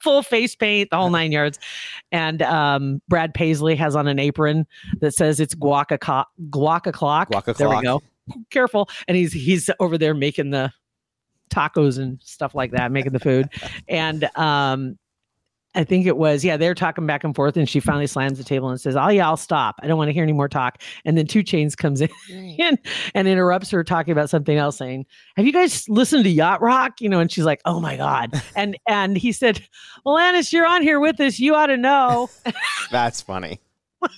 full 0.00 0.22
face 0.22 0.54
paint, 0.56 0.90
the 0.90 0.96
whole 0.96 1.10
nine 1.10 1.32
yards. 1.32 1.58
And 2.12 2.42
um, 2.42 3.02
Brad 3.08 3.34
Paisley 3.34 3.76
has 3.76 3.94
on 3.96 4.08
an 4.08 4.18
apron 4.18 4.66
that 5.00 5.14
says 5.14 5.40
it's 5.40 5.54
guac 5.54 5.90
o'clock. 5.90 6.28
Guac 6.50 6.86
o'clock. 6.86 7.30
Guac 7.30 7.56
There 7.56 7.68
we 7.68 7.82
go. 7.82 8.02
Careful. 8.50 8.88
And 9.08 9.16
he's 9.16 9.32
he's 9.32 9.68
over 9.80 9.98
there 9.98 10.14
making 10.14 10.50
the 10.50 10.72
tacos 11.50 11.98
and 11.98 12.20
stuff 12.22 12.54
like 12.54 12.70
that, 12.72 12.92
making 12.92 13.12
the 13.12 13.20
food. 13.20 13.48
and 13.88 14.24
um, 14.36 14.98
I 15.75 15.84
think 15.84 16.06
it 16.06 16.17
was, 16.17 16.44
yeah, 16.44 16.56
they're 16.56 16.75
talking 16.75 17.06
back 17.06 17.22
and 17.22 17.32
forth, 17.34 17.56
and 17.56 17.69
she 17.69 17.78
finally 17.78 18.08
slams 18.08 18.38
the 18.38 18.44
table 18.44 18.70
and 18.70 18.81
says, 18.81 18.96
Oh, 18.96 19.08
yeah, 19.08 19.26
I'll 19.26 19.37
stop. 19.37 19.76
I 19.82 19.87
don't 19.87 19.99
want 19.99 20.08
to 20.08 20.12
hear 20.12 20.25
any 20.25 20.32
more 20.32 20.49
talk. 20.49 20.82
And 21.05 21.17
then 21.17 21.26
2 21.26 21.44
Chainz 21.44 21.76
comes 21.76 22.00
in 22.00 22.08
and, 22.58 22.78
and 23.14 23.28
interrupts 23.28 23.70
her 23.70 23.84
talking 23.84 24.11
about 24.11 24.31
something 24.31 24.56
else, 24.56 24.78
saying, 24.78 25.06
Have 25.37 25.46
you 25.46 25.52
guys 25.52 25.88
listened 25.88 26.25
to 26.25 26.31
Yacht 26.31 26.61
Rock? 26.61 27.00
You 27.00 27.08
know, 27.08 27.20
and 27.20 27.31
she's 27.31 27.44
like, 27.44 27.61
Oh 27.64 27.78
my 27.81 27.96
God. 27.96 28.31
And 28.56 28.76
and 28.88 29.17
he 29.17 29.31
said, 29.32 29.64
Well, 30.05 30.19
Anis, 30.19 30.52
you're 30.52 30.67
on 30.67 30.82
here 30.82 30.99
with 30.99 31.20
us. 31.20 31.38
You 31.38 31.55
ought 31.55 31.67
to 31.67 31.76
know. 31.76 32.28
That's 32.90 33.22
funny. 33.22 33.61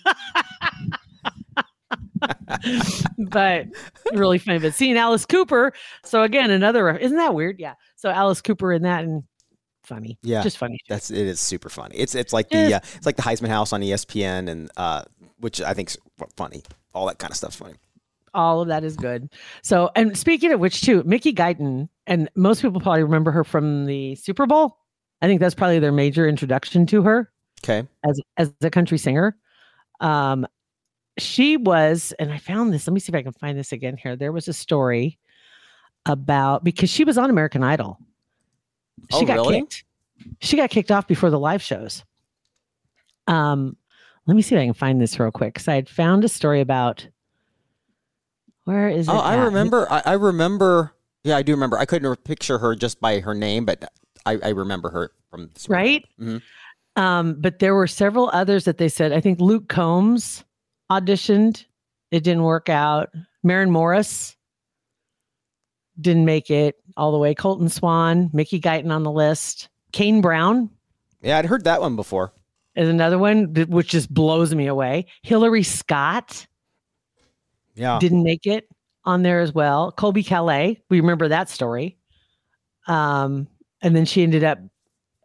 but 3.19 3.67
really 4.15 4.39
funny. 4.39 4.59
But 4.59 4.73
seeing 4.75 4.97
Alice 4.97 5.27
Cooper, 5.27 5.73
so 6.03 6.23
again, 6.23 6.51
another 6.51 6.97
isn't 6.97 7.17
that 7.17 7.35
weird? 7.35 7.61
Yeah. 7.61 7.75
So 7.97 8.09
Alice 8.11 8.41
Cooper 8.41 8.73
in 8.73 8.83
that 8.83 9.05
and 9.05 9.23
funny. 9.87 10.19
Yeah. 10.23 10.43
Just 10.43 10.59
funny. 10.59 10.79
That's 10.89 11.11
it 11.11 11.27
is 11.27 11.41
super 11.41 11.69
funny. 11.69 11.97
It's 11.97 12.15
it's 12.15 12.33
like 12.33 12.49
the 12.49 12.69
Yeah. 12.71 12.77
uh, 12.77 12.81
it's 12.97 13.07
like 13.07 13.17
the 13.17 13.23
Heisman 13.23 13.49
House 13.49 13.73
on 13.73 13.81
ESPN 13.83 14.49
and 14.49 14.71
uh, 14.77 15.03
which 15.39 15.61
I 15.61 15.75
think's 15.75 15.97
funny. 16.37 16.63
All 16.95 17.07
that 17.07 17.19
kind 17.19 17.31
of 17.31 17.37
stuff's 17.37 17.57
funny. 17.57 17.75
all 18.35 18.61
of 18.63 18.69
that 18.69 18.83
is 18.85 18.97
good. 18.97 19.31
So, 19.63 19.91
and 19.95 20.17
speaking 20.17 20.53
of 20.53 20.61
which, 20.61 20.81
too, 20.83 21.03
Mickey 21.05 21.33
Guyton, 21.35 21.89
and 22.07 22.29
most 22.35 22.63
people 22.63 22.81
probably 22.81 23.03
remember 23.03 23.31
her 23.31 23.45
from 23.45 23.85
the 23.87 24.15
Super 24.15 24.47
Bowl. 24.47 24.79
I 25.21 25.27
think 25.27 25.41
that's 25.41 25.55
probably 25.55 25.79
their 25.79 25.93
major 25.93 26.27
introduction 26.29 26.87
to 26.87 27.03
her 27.03 27.31
Okay. 27.63 27.87
as 28.05 28.21
as 28.39 28.53
a 28.63 28.71
country 28.71 28.99
singer. 28.99 29.37
Um, 30.01 30.47
she 31.19 31.57
was, 31.59 32.13
and 32.19 32.33
I 32.33 32.39
found 32.39 32.73
this. 32.73 32.87
Let 32.87 32.95
me 32.95 33.01
see 33.01 33.11
if 33.11 33.15
I 33.15 33.23
can 33.23 33.33
find 33.33 33.59
this 33.59 33.73
again 33.73 33.97
here. 33.97 34.17
There 34.17 34.33
was 34.33 34.49
a 34.49 34.53
story 34.53 35.19
about 36.07 36.65
because 36.65 36.91
she 36.91 37.05
was 37.05 37.19
on 37.19 37.31
American 37.31 37.63
Idol. 37.63 37.99
She 39.11 39.19
Oh, 39.19 39.25
got 39.27 39.35
really? 39.35 39.61
kicked. 39.61 39.85
She 40.41 40.57
got 40.57 40.71
kicked 40.71 40.91
off 40.91 41.07
before 41.09 41.31
the 41.31 41.39
live 41.39 41.63
shows. 41.63 42.05
Um, 43.27 43.77
let 44.27 44.35
me 44.37 44.43
see 44.43 44.55
if 44.55 44.61
I 44.61 44.65
can 44.65 44.75
find 44.75 45.01
this 45.01 45.19
real 45.19 45.31
quick 45.31 45.55
because 45.55 45.69
I 45.69 45.75
had 45.75 45.89
found 45.89 46.25
a 46.25 46.29
story 46.29 46.61
about. 46.61 47.07
Where 48.65 48.89
is 48.89 49.09
it? 49.09 49.13
Oh, 49.13 49.19
I 49.19 49.37
remember. 49.37 49.91
I, 49.91 50.03
I 50.07 50.13
remember. 50.15 50.93
Yeah, 51.25 51.37
I 51.37 51.43
do 51.43 51.53
remember. 51.53 51.79
I 51.79 51.85
couldn't 51.85 52.25
picture 52.25 52.59
her 52.59 52.75
just 52.77 53.01
by 53.01 53.21
her 53.21 53.35
name, 53.35 53.65
but 53.65 53.91
I, 54.25 54.39
I 54.43 54.49
remember 54.51 54.91
her 54.91 55.11
from 55.31 55.51
the 55.53 55.61
Super 55.61 55.75
Bowl. 55.75 55.83
right? 55.83 56.05
Mhm. 56.21 56.43
Um, 56.95 57.37
but 57.41 57.59
there 57.59 57.75
were 57.75 57.87
several 57.87 58.31
others 58.33 58.65
that 58.65 58.79
they 58.79 58.89
said. 58.89 59.13
I 59.13 59.21
think 59.21 59.41
Luke 59.41 59.69
Combs 59.69 60.45
auditioned. 60.91 61.65
It 62.11 62.23
didn't 62.23 62.43
work 62.43 62.69
out. 62.69 63.09
Maren 63.43 63.71
Morris 63.71 64.37
didn't 66.01 66.25
make 66.25 66.51
it 66.51 66.77
all 66.97 67.13
the 67.13 67.19
way. 67.19 67.35
Colton 67.35 67.69
Swan, 67.69 68.31
Mickey 68.33 68.61
Guyton 68.61 68.91
on 68.91 69.03
the 69.03 69.11
list. 69.13 69.69
Kane 69.93 70.21
Brown 70.21 70.71
Yeah, 71.21 71.39
I'd 71.39 71.45
heard 71.47 71.65
that 71.65 71.81
one 71.81 71.97
before. 71.97 72.33
is 72.75 72.89
another 72.89 73.19
one, 73.19 73.53
which 73.69 73.89
just 73.89 74.13
blows 74.13 74.55
me 74.55 74.67
away. 74.67 75.07
Hillary 75.23 75.63
Scott 75.63 76.47
Yeah. 77.75 77.99
didn't 77.99 78.23
make 78.23 78.47
it 78.47 78.69
on 79.05 79.23
there 79.23 79.41
as 79.41 79.53
well. 79.53 79.93
Colbie 79.97 80.25
Caillat, 80.25 80.79
we 80.89 81.01
remember 81.01 81.29
that 81.29 81.49
story. 81.51 81.97
Um, 82.87 83.47
and 83.83 83.95
then 83.95 84.05
she 84.05 84.23
ended 84.23 84.45
up. 84.45 84.59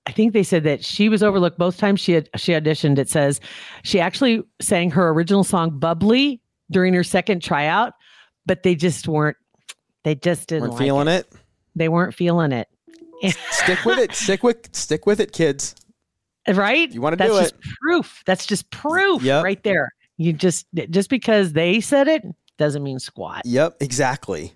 I 0.05 0.11
think 0.11 0.31
they 0.33 0.43
said 0.43 0.63
that 0.63 0.83
she 0.85 1.09
was 1.09 1.21
overlooked 1.21 1.57
both 1.57 1.77
times 1.77 1.99
she 1.99 2.13
had 2.13 2.29
she 2.37 2.53
auditioned. 2.53 2.97
It 2.97 3.09
says 3.09 3.41
she 3.83 3.99
actually 3.99 4.41
sang 4.61 4.89
her 4.91 5.09
original 5.09 5.43
song 5.43 5.79
"Bubbly" 5.79 6.39
during 6.71 6.93
her 6.93 7.03
second 7.03 7.41
tryout, 7.43 7.93
but 8.45 8.63
they 8.63 8.73
just 8.75 9.07
weren't. 9.07 9.35
They 10.07 10.15
just 10.15 10.47
didn't 10.47 10.61
Weren't 10.61 10.73
like 10.75 10.81
feeling 10.83 11.07
it. 11.09 11.27
it. 11.33 11.39
They 11.75 11.89
weren't 11.89 12.13
feeling 12.15 12.53
it. 12.53 12.69
Stick 13.51 13.83
with 13.83 13.99
it. 13.99 14.13
Stick 14.15 14.41
with 14.41 14.73
stick 14.73 15.05
with 15.05 15.19
it, 15.19 15.33
kids. 15.33 15.75
right? 16.47 16.89
You 16.89 17.01
wanna 17.01 17.17
That's 17.17 17.33
do 17.33 17.41
just 17.41 17.55
proof. 17.81 18.23
That's 18.25 18.45
just 18.45 18.71
proof 18.71 19.21
Yep. 19.21 19.43
right 19.43 19.61
there. 19.63 19.93
You 20.15 20.31
just 20.31 20.65
just 20.91 21.09
because 21.09 21.51
they 21.51 21.81
said 21.81 22.07
it 22.07 22.23
doesn't 22.57 22.83
mean 22.83 22.99
squat. 22.99 23.41
Yep, 23.43 23.81
exactly. 23.81 24.53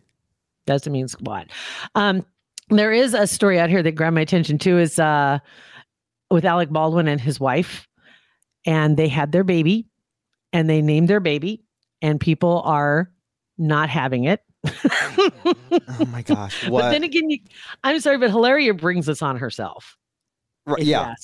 Doesn't 0.67 0.93
mean 0.93 1.10
squat. 1.10 1.48
Um, 1.96 2.25
there 2.70 2.93
is 2.93 3.13
a 3.13 3.27
story 3.27 3.60
out 3.60 3.70
here 3.70 3.84
that 3.84 3.91
grabbed 3.91 4.15
my 4.15 4.22
attention 4.22 4.58
too. 4.58 4.77
Is 4.77 5.00
uh, 5.00 5.39
with 6.29 6.46
Alec 6.46 6.70
Baldwin 6.70 7.10
and 7.10 7.20
his 7.20 7.41
wife, 7.41 7.89
and 8.65 8.96
they 8.96 9.10
had 9.10 9.34
their 9.34 9.43
baby, 9.43 9.86
and 10.53 10.70
they 10.70 10.81
named 10.81 11.10
their 11.10 11.20
baby, 11.20 11.65
and 12.01 12.22
people 12.22 12.62
are 12.63 13.12
not 13.58 13.89
having 13.89 14.24
it. 14.24 14.41
Oh 14.63 16.06
my 16.12 16.22
gosh. 16.22 16.68
What? 16.68 16.82
But 16.84 16.91
then 16.91 17.03
again, 17.03 17.30
you, 17.30 17.39
I'm 17.84 18.00
sorry, 18.00 18.18
but 18.18 18.30
Hilaria 18.30 18.74
brings 18.74 19.06
this 19.06 19.22
on 19.22 19.38
herself. 19.38 19.98
Right, 20.65 20.84
yeah. 20.84 21.15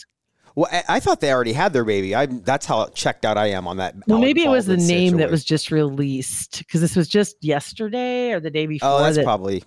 Well, 0.56 0.68
I, 0.72 0.84
I 0.90 1.00
thought 1.00 1.22
they 1.22 1.32
already 1.32 1.54
had 1.54 1.72
their 1.74 1.86
baby. 1.86 2.16
I 2.16 2.26
that's 2.26 2.66
how 2.66 2.88
checked 2.88 3.26
out 3.26 3.38
I 3.38 3.48
am 3.48 3.68
on 3.68 3.78
that. 3.78 3.96
Well, 4.08 4.20
maybe 4.20 4.44
it 4.44 4.50
was 4.50 4.66
the 4.66 4.78
name 4.78 5.18
that 5.18 5.30
was 5.30 5.44
just 5.46 5.70
released 5.72 6.60
because 6.60 6.82
this 6.82 6.96
was 6.96 7.08
just 7.08 7.36
yesterday 7.42 8.32
or 8.32 8.40
the 8.40 8.50
day 8.50 8.64
oh, 8.64 8.68
before 8.68 8.90
Oh, 8.90 9.04
that's 9.04 9.18
that, 9.18 9.24
probably. 9.24 9.64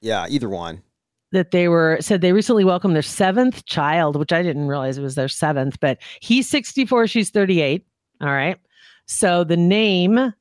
Yeah, 0.00 0.26
either 0.30 0.48
one. 0.48 0.82
that 1.32 1.50
they 1.50 1.68
were 1.68 1.98
said 2.00 2.22
they 2.22 2.32
recently 2.32 2.64
welcomed 2.64 2.94
their 2.94 3.02
seventh 3.02 3.66
child, 3.66 4.16
which 4.16 4.32
I 4.32 4.42
didn't 4.42 4.68
realize 4.68 4.96
it 4.96 5.02
was 5.02 5.14
their 5.14 5.28
seventh, 5.28 5.78
but 5.80 5.98
he's 6.20 6.48
64, 6.48 7.06
she's 7.08 7.30
38. 7.30 7.84
All 8.22 8.28
right. 8.28 8.58
So 9.06 9.44
the 9.44 9.56
name 9.56 10.32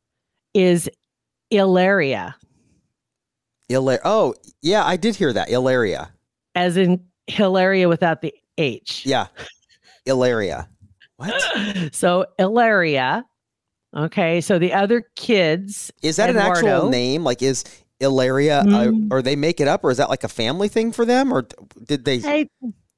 is 0.54 0.90
Ilaria, 1.52 2.36
Ilar- 3.70 4.00
oh, 4.06 4.34
yeah, 4.62 4.84
I 4.86 4.96
did 4.98 5.16
hear 5.16 5.34
that. 5.34 5.50
Ilaria. 5.50 6.10
as 6.56 6.78
in 6.78 7.04
Hilaria 7.28 7.88
without 7.90 8.22
the 8.22 8.34
H. 8.58 9.06
Yeah. 9.06 9.28
Ilaria. 10.06 10.70
What? 11.18 11.34
So 11.94 12.26
Ilaria. 12.40 13.26
Okay. 13.96 14.42
So 14.42 14.58
the 14.60 14.74
other 14.74 15.04
kids. 15.16 15.92
Is 16.02 16.16
that 16.18 16.30
an 16.30 16.38
actual 16.38 16.90
name? 16.90 17.24
Like, 17.24 17.42
is 17.42 17.64
Ilaria, 18.00 18.64
Mm. 18.66 19.12
uh, 19.12 19.16
or 19.16 19.22
they 19.22 19.36
make 19.36 19.60
it 19.60 19.68
up, 19.68 19.84
or 19.84 19.92
is 19.92 19.98
that 19.98 20.10
like 20.10 20.24
a 20.24 20.28
family 20.30 20.68
thing 20.70 20.92
for 20.92 21.06
them, 21.06 21.34
or 21.34 21.48
did 21.86 22.06
they? 22.06 22.22
I, 22.24 22.48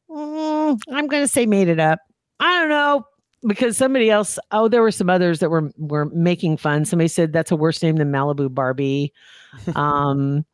mm, 0.09 0.79
I'm 0.91 1.07
going 1.07 1.23
to 1.23 1.27
say 1.27 1.45
made 1.45 1.69
it 1.69 1.79
up. 1.79 1.99
I 2.39 2.59
don't 2.59 2.69
know 2.69 3.03
because 3.47 3.77
somebody 3.77 4.09
else. 4.09 4.37
Oh, 4.51 4.67
there 4.67 4.81
were 4.81 4.91
some 4.91 5.09
others 5.09 5.39
that 5.39 5.49
were 5.49 5.71
were 5.77 6.05
making 6.05 6.57
fun. 6.57 6.85
Somebody 6.85 7.07
said 7.07 7.33
that's 7.33 7.51
a 7.51 7.55
worse 7.55 7.81
name 7.83 7.95
than 7.97 8.11
Malibu 8.11 8.53
Barbie. 8.53 9.13
Um, 9.75 10.45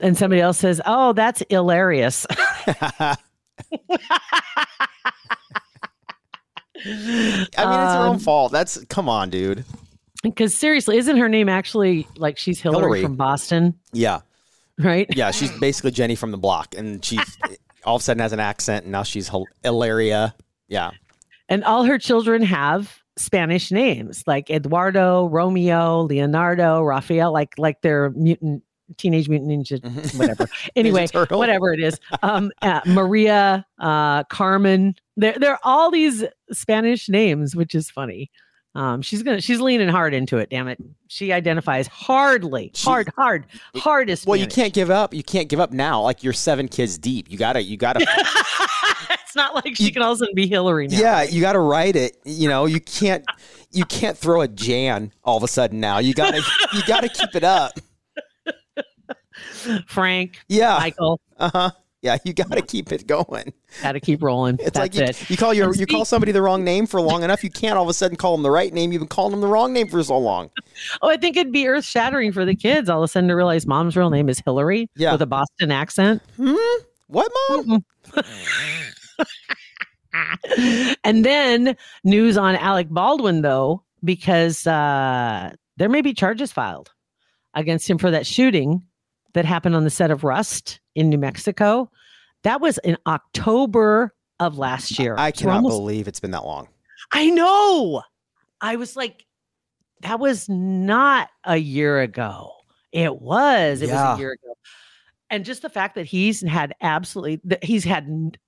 and 0.00 0.16
somebody 0.16 0.40
else 0.40 0.58
says, 0.58 0.80
"Oh, 0.86 1.12
that's 1.12 1.42
hilarious." 1.50 2.26
I 3.00 3.16
mean, 6.84 6.98
it's 7.40 7.56
her 7.56 7.98
own 8.06 8.14
Um, 8.14 8.18
fault. 8.18 8.52
That's 8.52 8.84
come 8.86 9.08
on, 9.08 9.30
dude. 9.30 9.64
Because 10.22 10.54
seriously, 10.56 10.96
isn't 10.98 11.16
her 11.16 11.28
name 11.28 11.48
actually 11.48 12.06
like 12.16 12.38
she's 12.38 12.60
Hillary, 12.60 12.82
Hillary. 12.82 13.02
from 13.02 13.16
Boston, 13.16 13.74
Yeah, 13.92 14.20
right? 14.78 15.06
yeah. 15.14 15.30
She's 15.30 15.50
basically 15.58 15.92
Jenny 15.92 16.14
from 16.16 16.30
the 16.32 16.38
block, 16.38 16.74
and 16.76 17.04
she's 17.04 17.36
all 17.84 17.96
of 17.96 18.02
a 18.02 18.04
sudden 18.04 18.20
has 18.20 18.32
an 18.32 18.40
accent, 18.40 18.84
and 18.84 18.92
now 18.92 19.02
she's 19.04 19.28
Hil- 19.28 19.46
Ilaria. 19.64 20.34
Yeah, 20.68 20.90
And 21.48 21.64
all 21.64 21.84
her 21.84 21.98
children 21.98 22.42
have 22.42 22.98
Spanish 23.16 23.70
names 23.72 24.22
like 24.26 24.50
Eduardo, 24.50 25.26
Romeo, 25.28 26.02
Leonardo, 26.02 26.82
Raphael, 26.82 27.32
like 27.32 27.54
like 27.58 27.80
they're 27.82 28.10
mutant 28.10 28.62
teenage 28.96 29.28
mutant 29.28 29.50
ninja, 29.50 29.80
Mhm. 29.80 30.18
whatever. 30.18 30.46
Anyway, 30.76 31.06
whatever 31.30 31.72
it 31.72 31.80
is. 31.80 31.98
Um, 32.22 32.50
uh, 32.62 32.80
Maria, 32.86 33.66
uh, 33.78 34.24
Carmen. 34.24 34.94
There, 35.16 35.34
there 35.38 35.52
are 35.52 35.60
all 35.62 35.90
these 35.90 36.24
Spanish 36.52 37.08
names, 37.08 37.54
which 37.56 37.74
is 37.74 37.90
funny. 37.90 38.30
Um, 38.74 39.02
she's 39.02 39.22
gonna, 39.22 39.40
she's 39.40 39.60
leaning 39.60 39.88
hard 39.88 40.14
into 40.14 40.38
it. 40.38 40.50
Damn 40.50 40.68
it, 40.68 40.78
she 41.08 41.32
identifies 41.32 41.86
hardly, 41.88 42.70
She- 42.74 42.84
hard, 42.88 43.10
hard, 43.16 43.46
hardest. 43.76 44.26
Well, 44.26 44.36
you 44.36 44.46
can't 44.46 44.72
give 44.72 44.90
up. 44.90 45.12
You 45.12 45.24
can't 45.24 45.48
give 45.48 45.58
up 45.58 45.72
now. 45.72 46.00
Like 46.02 46.22
you're 46.22 46.32
seven 46.32 46.68
kids 46.68 46.96
deep. 46.98 47.30
You 47.30 47.36
gotta. 47.38 47.60
You 47.62 47.76
gotta. 47.76 48.06
it's 49.10 49.34
not 49.36 49.54
like 49.54 49.76
she 49.76 49.84
You- 49.84 49.92
can 49.92 50.02
also 50.02 50.26
be 50.34 50.46
Hillary 50.46 50.88
now. 50.88 50.98
yeah, 50.98 51.22
you 51.22 51.40
gotta 51.40 51.60
write 51.60 51.96
it. 51.96 52.16
You 52.24 52.48
know, 52.48 52.66
you 52.66 52.80
can't. 52.80 53.24
You 53.70 53.84
can't 53.84 54.16
throw 54.16 54.40
a 54.40 54.48
Jan 54.48 55.12
all 55.24 55.36
of 55.36 55.42
a 55.42 55.48
sudden. 55.48 55.78
Now 55.80 55.98
you 55.98 56.14
gotta. 56.14 56.38
you 56.72 56.80
gotta 56.86 57.08
keep 57.08 57.34
it 57.34 57.44
up. 57.44 57.72
Frank, 59.86 60.38
Yeah. 60.48 60.78
Michael, 60.78 61.20
Uh 61.36 61.50
huh. 61.52 61.70
Yeah, 62.00 62.16
you 62.24 62.32
gotta 62.32 62.62
keep 62.62 62.92
it 62.92 63.06
going. 63.08 63.52
got 63.82 63.92
to 63.92 64.00
keep 64.00 64.22
rolling. 64.22 64.54
It's 64.60 64.64
That's 64.70 64.78
like 64.78 64.94
you, 64.94 65.02
it. 65.02 65.28
you 65.30 65.36
call 65.36 65.52
your 65.52 65.74
you 65.74 65.84
call 65.84 66.04
somebody 66.04 66.30
the 66.30 66.40
wrong 66.40 66.62
name 66.62 66.86
for 66.86 67.00
long 67.00 67.24
enough, 67.24 67.42
you 67.42 67.50
can't 67.50 67.76
all 67.76 67.82
of 67.82 67.88
a 67.88 67.92
sudden 67.92 68.16
call 68.16 68.36
them 68.36 68.44
the 68.44 68.50
right 68.52 68.72
name. 68.72 68.92
You've 68.92 69.00
been 69.00 69.08
calling 69.08 69.32
them 69.32 69.40
the 69.40 69.48
wrong 69.48 69.72
name 69.72 69.88
for 69.88 70.02
so 70.04 70.16
long. 70.16 70.50
Oh, 71.02 71.08
I 71.10 71.16
think 71.16 71.36
it'd 71.36 71.52
be 71.52 71.66
earth 71.66 71.84
shattering 71.84 72.30
for 72.32 72.44
the 72.44 72.54
kids 72.54 72.88
all 72.88 73.02
of 73.02 73.04
a 73.04 73.08
sudden 73.08 73.28
to 73.28 73.34
realize 73.34 73.66
mom's 73.66 73.96
real 73.96 74.10
name 74.10 74.28
is 74.28 74.38
Hillary 74.38 74.88
Yeah. 74.96 75.10
with 75.12 75.22
a 75.22 75.26
Boston 75.26 75.72
accent. 75.72 76.22
Hmm? 76.36 76.54
What, 77.08 77.32
mom? 77.50 77.84
and 81.04 81.24
then 81.24 81.76
news 82.04 82.36
on 82.36 82.56
Alec 82.56 82.88
Baldwin, 82.90 83.42
though, 83.42 83.82
because 84.04 84.66
uh, 84.66 85.52
there 85.76 85.88
may 85.88 86.00
be 86.02 86.14
charges 86.14 86.52
filed 86.52 86.92
against 87.54 87.88
him 87.88 87.98
for 87.98 88.10
that 88.10 88.26
shooting 88.26 88.82
that 89.34 89.44
happened 89.44 89.74
on 89.74 89.84
the 89.84 89.90
set 89.90 90.10
of 90.10 90.24
Rust 90.24 90.80
in 90.94 91.08
New 91.08 91.18
Mexico. 91.18 91.90
That 92.44 92.60
was 92.60 92.78
in 92.78 92.96
October 93.06 94.14
of 94.40 94.58
last 94.58 94.98
year. 94.98 95.14
I 95.18 95.30
cannot 95.30 95.56
almost- 95.56 95.76
believe 95.76 96.08
it's 96.08 96.20
been 96.20 96.30
that 96.30 96.44
long. 96.44 96.68
I 97.12 97.30
know. 97.30 98.02
I 98.60 98.76
was 98.76 98.96
like, 98.96 99.24
that 100.02 100.20
was 100.20 100.48
not 100.48 101.28
a 101.44 101.56
year 101.56 102.00
ago. 102.00 102.52
It 102.92 103.20
was. 103.20 103.82
It 103.82 103.88
Yeah. 103.88 104.10
was 104.10 104.18
a 104.18 104.20
year 104.20 104.32
ago. 104.32 104.54
And 105.30 105.44
just 105.44 105.62
the 105.62 105.68
fact 105.68 105.94
that 105.96 106.06
he's 106.06 106.40
had 106.42 106.74
absolutely, 106.80 107.40
that 107.44 107.62
he's 107.64 107.84
had 107.84 108.38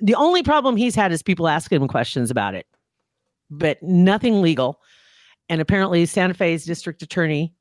the 0.00 0.14
only 0.14 0.42
problem 0.42 0.76
he's 0.76 0.94
had 0.94 1.12
is 1.12 1.22
people 1.22 1.48
asking 1.48 1.80
him 1.82 1.88
questions 1.88 2.30
about 2.30 2.54
it, 2.54 2.66
but 3.50 3.82
nothing 3.82 4.40
legal. 4.42 4.80
And 5.48 5.60
apparently, 5.60 6.04
Santa 6.06 6.34
Fe's 6.34 6.64
district 6.64 7.02
attorney 7.02 7.54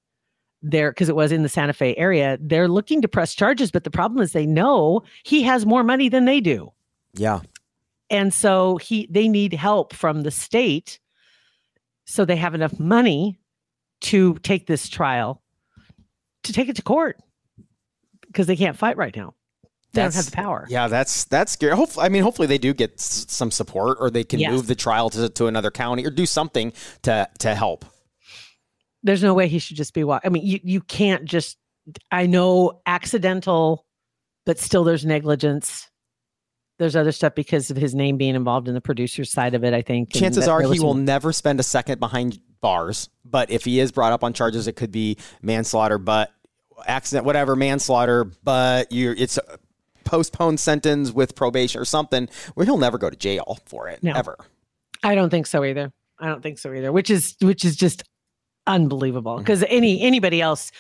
there, 0.62 0.92
because 0.92 1.08
it 1.10 1.16
was 1.16 1.32
in 1.32 1.44
the 1.44 1.50
Santa 1.50 1.74
Fe 1.74 1.96
area, 1.96 2.38
they're 2.42 2.68
looking 2.68 3.02
to 3.02 3.08
press 3.08 3.34
charges. 3.36 3.72
But 3.72 3.84
the 3.84 3.92
problem 3.92 4.22
is 4.22 4.32
they 4.34 4.46
know 4.46 5.04
he 5.24 5.44
has 5.44 5.66
more 5.66 5.84
money 5.84 6.10
than 6.10 6.26
they 6.26 6.42
do 6.42 6.72
Yeah. 7.14 7.42
and 8.10 8.34
so 8.34 8.78
he 8.78 9.08
they 9.12 9.28
need 9.28 9.54
help 9.54 9.94
from 9.94 10.24
the 10.24 10.32
state 10.32 11.00
so 12.06 12.24
they 12.26 12.36
have 12.38 12.56
enough 12.56 12.80
money 12.80 13.38
to 14.02 14.36
take 14.40 14.66
this 14.68 14.88
trial 14.90 15.42
to 16.44 16.54
take 16.54 16.70
it 16.70 16.76
to 16.78 16.82
court 16.82 17.20
because 18.28 18.48
they 18.48 18.56
can't 18.56 18.78
fight 18.78 18.96
right 18.98 19.16
now 19.16 19.34
they 19.98 20.04
don't 20.04 20.14
have 20.16 20.26
the 20.26 20.32
power 20.32 20.66
Yeah, 20.70 20.88
that's 20.88 21.26
that's 21.26 21.52
scary. 21.52 21.76
Hopefully, 21.76 22.06
I 22.06 22.10
mean, 22.10 22.24
hopefully 22.24 22.48
they 22.48 22.58
do 22.58 22.74
get 22.74 22.94
s- 22.94 23.26
some 23.28 23.52
support, 23.52 23.98
or 24.00 24.10
they 24.10 24.24
can 24.24 24.40
Yes. 24.40 24.52
move 24.52 24.68
the 24.68 24.76
trial 24.76 25.10
to, 25.12 25.28
to 25.30 25.48
another 25.48 25.72
county, 25.72 26.06
or 26.06 26.10
do 26.10 26.26
something 26.26 26.72
to 27.04 27.28
to 27.40 27.54
help. 27.56 27.86
there's 29.04 29.22
no 29.24 29.34
way 29.34 29.48
he 29.48 29.60
should 29.60 29.78
just 29.78 29.94
be 29.94 30.04
wa- 30.04 30.20
i 30.24 30.30
mean 30.30 30.46
you, 30.46 30.60
you 30.64 30.82
can't 30.82 31.24
just 31.26 31.58
i 32.12 32.26
know 32.26 32.82
accidental 32.86 33.86
but 34.46 34.58
still 34.60 34.84
there's 34.84 35.06
negligence 35.06 35.88
there's 36.80 36.96
other 36.96 37.12
stuff 37.12 37.34
because 37.36 37.70
of 37.72 37.78
his 37.78 37.94
name 37.96 38.18
being 38.18 38.36
involved 38.36 38.68
in 38.68 38.74
the 38.74 38.82
producer's 38.82 39.32
side 39.32 39.54
of 39.54 39.64
it 39.64 39.74
i 39.74 39.82
think 39.82 40.12
Chances 40.12 40.48
are 40.48 40.62
he 40.62 40.80
will 40.80 40.94
never 40.96 41.32
spend 41.32 41.60
a 41.60 41.64
second 41.64 42.00
behind 42.00 42.40
bars. 42.60 43.10
But 43.24 43.52
if 43.52 43.66
he 43.66 43.80
is 43.80 43.92
brought 43.92 44.14
up 44.14 44.24
on 44.24 44.34
charges, 44.34 44.68
it 44.68 44.74
could 44.76 44.92
be 44.92 45.18
manslaughter, 45.44 46.00
but 46.00 46.32
accident, 46.88 47.24
whatever, 47.26 47.56
manslaughter. 47.56 48.26
But 48.44 48.92
you're 48.92 49.14
it's 49.14 49.38
postponed 50.08 50.60
sentence 50.60 51.12
with 51.12 51.36
probation 51.36 51.82
or 51.82 51.86
something 51.86 52.28
where 52.56 52.66
he'll 52.66 52.78
never 52.78 52.98
go 52.98 53.10
to 53.10 53.16
jail 53.16 53.60
for 53.66 53.88
it 53.88 54.02
No. 54.04 54.14
ever. 54.14 54.38
I 55.04 55.16
don't 55.16 55.30
think 55.30 55.46
so 55.48 55.64
either. 55.64 55.92
I 56.20 56.28
don't 56.28 56.42
think 56.42 56.58
so 56.58 56.74
either. 56.74 56.92
Which 56.92 57.10
is 57.10 57.36
which 57.42 57.64
is 57.64 57.76
just 57.76 58.04
unbelievable. 58.66 59.34
Mm-hmm. 59.36 59.44
Because 59.44 59.64
any 59.68 60.02
anybody 60.02 60.42
else, 60.42 60.72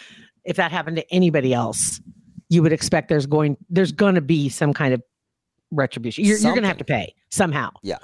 if 0.44 0.58
that 0.58 0.72
happened 0.72 0.98
to 0.98 1.14
anybody 1.14 1.54
else, 1.54 2.02
you 2.50 2.64
would 2.64 2.74
expect 2.74 3.10
there's 3.10 3.28
going 3.28 3.58
there's 3.70 3.92
going 3.92 4.16
to 4.16 4.22
be 4.22 4.50
some 4.50 4.74
kind 4.74 4.94
of 4.94 5.04
retribution. 5.72 6.26
You're, 6.26 6.38
you're 6.38 6.52
going 6.52 6.64
to 6.64 6.68
have 6.68 6.78
to 6.78 6.86
pay 6.86 7.14
somehow. 7.30 7.70
Yeah. 7.84 7.98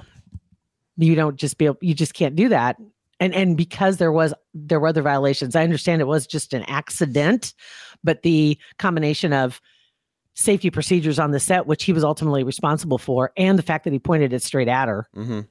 You 0.97 1.15
don't 1.15 1.37
just 1.37 1.57
be 1.57 1.65
able, 1.65 1.77
you 1.81 1.95
just 1.95 2.13
can't 2.13 2.35
do 2.35 2.49
that. 2.49 2.77
And 3.19 3.33
and 3.33 3.57
because 3.57 3.97
there 3.97 4.11
was 4.11 4.33
there 4.53 4.79
were 4.79 4.87
other 4.87 5.01
violations, 5.01 5.55
I 5.55 5.63
understand 5.63 6.01
it 6.01 6.05
was 6.05 6.27
just 6.27 6.53
an 6.53 6.63
accident, 6.63 7.53
but 8.03 8.21
the 8.23 8.57
combination 8.79 9.33
of 9.33 9.61
safety 10.35 10.69
procedures 10.69 11.19
on 11.19 11.31
the 11.31 11.39
set, 11.39 11.67
which 11.67 11.83
he 11.83 11.93
was 11.93 12.03
ultimately 12.03 12.43
responsible 12.43 12.97
for, 12.97 13.31
and 13.37 13.57
the 13.57 13.63
fact 13.63 13.83
that 13.83 13.93
he 13.93 13.99
pointed 13.99 14.33
it 14.33 14.41
straight 14.43 14.67
at 14.67 14.87
her 14.87 15.07
hmm 15.13 15.41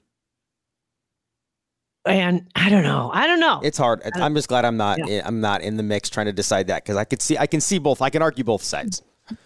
and 2.04 2.48
I 2.56 2.68
don't 2.68 2.82
know. 2.82 3.10
I 3.14 3.26
don't 3.28 3.38
know. 3.38 3.60
It's 3.62 3.78
hard. 3.78 4.02
I'm 4.16 4.34
just 4.34 4.48
glad 4.48 4.64
I'm 4.64 4.76
not. 4.76 4.98
yeah. 5.08 5.22
I'm 5.24 5.40
not 5.40 5.62
in 5.62 5.76
the 5.76 5.84
mix 5.84 6.10
trying 6.10 6.26
to 6.26 6.32
decide 6.32 6.66
that 6.66 6.82
because 6.82 6.96
I 6.96 7.04
could 7.04 7.22
see. 7.22 7.38
I 7.38 7.46
can 7.46 7.60
see 7.60 7.78
both. 7.78 8.02
I 8.02 8.10
can 8.10 8.22
argue 8.22 8.44
both 8.44 8.62
sides. 8.62 9.02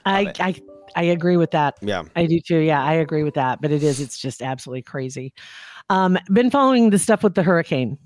I. 0.06 0.32
I 0.40 0.56
I 0.94 1.02
agree 1.02 1.36
with 1.36 1.50
that. 1.50 1.76
Yeah. 1.82 2.04
I 2.14 2.24
do 2.24 2.40
too. 2.40 2.60
Yeah, 2.60 2.82
I 2.82 2.94
agree 2.94 3.22
with 3.22 3.34
that. 3.34 3.60
But 3.60 3.70
it 3.72 3.82
is, 3.82 4.00
it's 4.00 4.16
just 4.18 4.40
absolutely 4.40 4.80
crazy. 4.80 5.34
Um, 5.90 6.16
been 6.32 6.50
following 6.50 6.88
the 6.88 6.98
stuff 6.98 7.22
with 7.22 7.34
the 7.34 7.42
hurricane. 7.42 7.98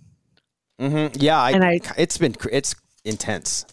Mm-hmm. 0.81 1.17
Yeah. 1.21 1.41
I, 1.41 1.51
And 1.53 1.65
I- 1.65 1.81
it's 1.97 2.19
been 2.19 2.35
it's 2.51 2.75
intense. 3.05 3.67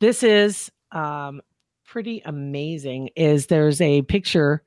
This 0.00 0.24
is 0.24 0.72
um 0.90 1.40
pretty 1.86 2.22
amazing. 2.24 3.10
Is 3.16 3.46
there's 3.46 3.80
a 3.80 4.02
picture, 4.02 4.62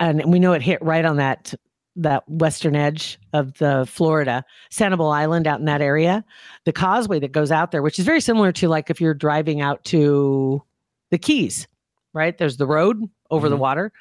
and 0.00 0.24
we 0.32 0.38
know 0.38 0.52
it 0.52 0.62
hit 0.62 0.82
right 0.82 1.04
on 1.04 1.16
that 1.16 1.54
that 1.96 2.28
western 2.28 2.74
edge 2.74 3.18
of 3.32 3.56
the 3.58 3.86
Florida 3.88 4.44
Sanibel 4.70 5.14
Island 5.14 5.46
out 5.46 5.60
in 5.60 5.66
that 5.66 5.80
area. 5.80 6.24
The 6.64 6.72
causeway 6.72 7.20
that 7.20 7.32
goes 7.32 7.52
out 7.52 7.70
there, 7.70 7.82
which 7.82 7.98
is 7.98 8.04
very 8.04 8.20
similar 8.20 8.52
to 8.52 8.68
like 8.68 8.90
if 8.90 9.00
you're 9.00 9.14
driving 9.14 9.60
out 9.60 9.84
to 9.84 10.62
the 11.10 11.18
Keys, 11.18 11.68
right? 12.14 12.36
There's 12.38 12.56
the 12.56 12.66
road 12.66 13.02
over 13.30 13.48
the 13.48 13.56
Mhm. 13.56 13.60
water, 13.60 13.92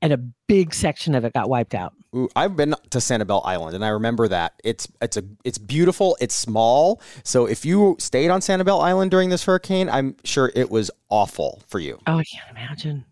and 0.00 0.12
a 0.12 0.16
big 0.46 0.72
section 0.72 1.14
of 1.14 1.24
it 1.24 1.32
got 1.34 1.48
wiped 1.48 1.74
out. 1.74 1.92
Ooh, 2.16 2.28
I've 2.34 2.56
been 2.56 2.74
to 2.90 2.98
Sanibel 2.98 3.42
Island, 3.44 3.74
and 3.74 3.84
I 3.84 3.88
remember 3.88 4.28
that 4.28 4.54
it's 4.64 4.88
it's 5.02 5.16
a 5.18 5.24
it's 5.44 5.58
beautiful. 5.58 6.16
It's 6.20 6.34
small, 6.34 7.02
so 7.22 7.44
if 7.46 7.66
you 7.66 7.96
stayed 7.98 8.30
on 8.30 8.40
Sanibel 8.40 8.82
Island 8.82 9.10
during 9.10 9.28
this 9.28 9.44
hurricane, 9.44 9.90
I'm 9.90 10.16
sure 10.24 10.50
it 10.54 10.70
was 10.70 10.90
awful 11.10 11.62
for 11.66 11.80
you. 11.80 11.98
Oh, 12.06 12.18
I 12.18 12.24
can't 12.24 12.50
imagine. 12.50 13.04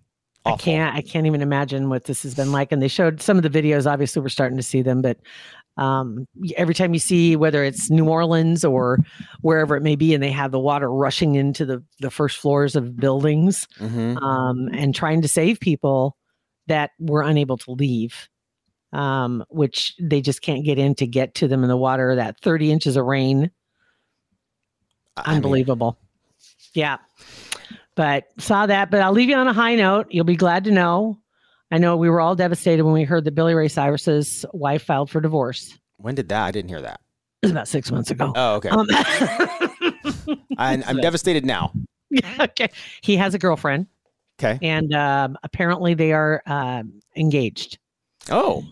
I 0.46 0.56
can't. 0.56 0.94
I 0.94 1.02
can't 1.02 1.26
even 1.26 1.42
imagine 1.42 1.88
what 1.90 2.04
this 2.04 2.22
has 2.22 2.34
been 2.36 2.52
like. 2.52 2.70
And 2.70 2.80
they 2.80 2.86
showed 2.86 3.20
some 3.20 3.36
of 3.36 3.42
the 3.42 3.50
videos. 3.50 3.90
Obviously, 3.90 4.22
we're 4.22 4.28
starting 4.28 4.56
to 4.56 4.62
see 4.62 4.80
them, 4.80 5.02
but 5.02 5.18
um, 5.76 6.26
every 6.56 6.74
time 6.74 6.94
you 6.94 7.00
see 7.00 7.36
whether 7.36 7.62
it's 7.62 7.90
New 7.90 8.08
Orleans 8.08 8.64
or 8.64 8.98
wherever 9.40 9.76
it 9.76 9.82
may 9.82 9.96
be, 9.96 10.14
and 10.14 10.22
they 10.22 10.30
have 10.30 10.50
the 10.50 10.58
water 10.58 10.90
rushing 10.90 11.34
into 11.34 11.64
the 11.64 11.82
the 12.00 12.10
first 12.10 12.38
floors 12.38 12.76
of 12.76 12.96
buildings, 12.96 13.66
hmm 13.78 14.16
um, 14.18 14.68
and 14.72 14.94
trying 14.94 15.22
to 15.22 15.28
save 15.28 15.60
people 15.60 16.16
that 16.66 16.90
were 16.98 17.22
unable 17.22 17.58
to 17.58 17.72
leave, 17.72 18.28
um, 18.92 19.44
which 19.50 19.94
they 20.00 20.20
just 20.20 20.42
can't 20.42 20.64
get 20.64 20.78
in 20.78 20.94
to 20.94 21.06
get 21.06 21.34
to 21.34 21.48
them 21.48 21.62
in 21.62 21.68
the 21.68 21.76
water. 21.76 22.14
That 22.14 22.40
thirty 22.40 22.70
inches 22.70 22.96
of 22.96 23.04
rain 23.04 23.50
unbelievable. 25.24 25.98
yeah. 26.74 26.98
But 27.94 28.24
saw 28.38 28.66
that, 28.66 28.90
but 28.90 29.00
I'll 29.00 29.12
leave 29.12 29.30
you 29.30 29.36
on 29.36 29.48
a 29.48 29.52
high 29.52 29.74
note. 29.74 30.08
You'll 30.10 30.24
be 30.24 30.36
glad 30.36 30.64
to 30.64 30.70
know. 30.70 31.18
I 31.70 31.78
know 31.78 31.96
we 31.96 32.08
were 32.08 32.20
all 32.20 32.36
devastated 32.36 32.84
when 32.84 32.94
we 32.94 33.04
heard 33.04 33.24
that 33.24 33.34
Billy 33.34 33.54
Ray 33.54 33.68
Cyrus's 33.68 34.44
wife 34.52 34.84
filed 34.84 35.10
for 35.10 35.20
divorce. 35.20 35.76
when 35.98 36.14
did 36.14 36.28
that? 36.28 36.44
I 36.44 36.50
didn't 36.50 36.68
hear 36.68 36.82
that. 36.82 37.00
It 37.42 37.46
was 37.46 37.50
about 37.52 37.68
six 37.68 37.90
months 37.90 38.10
ago. 38.10 38.32
Oh, 38.34 38.54
okay. 38.56 38.68
Um, 38.70 38.86
I, 40.58 40.82
I'm 40.86 40.96
devastated 40.98 41.44
now. 41.44 41.72
okay. 42.40 42.68
He 43.02 43.16
has 43.16 43.34
a 43.34 43.38
girlfriend, 43.38 43.86
Okay. 44.40 44.58
and 44.66 44.94
um, 44.94 45.36
apparently 45.42 45.94
they 45.94 46.12
are 46.12 46.42
um, 46.46 47.00
engaged. 47.16 47.78
Oh, 48.30 48.64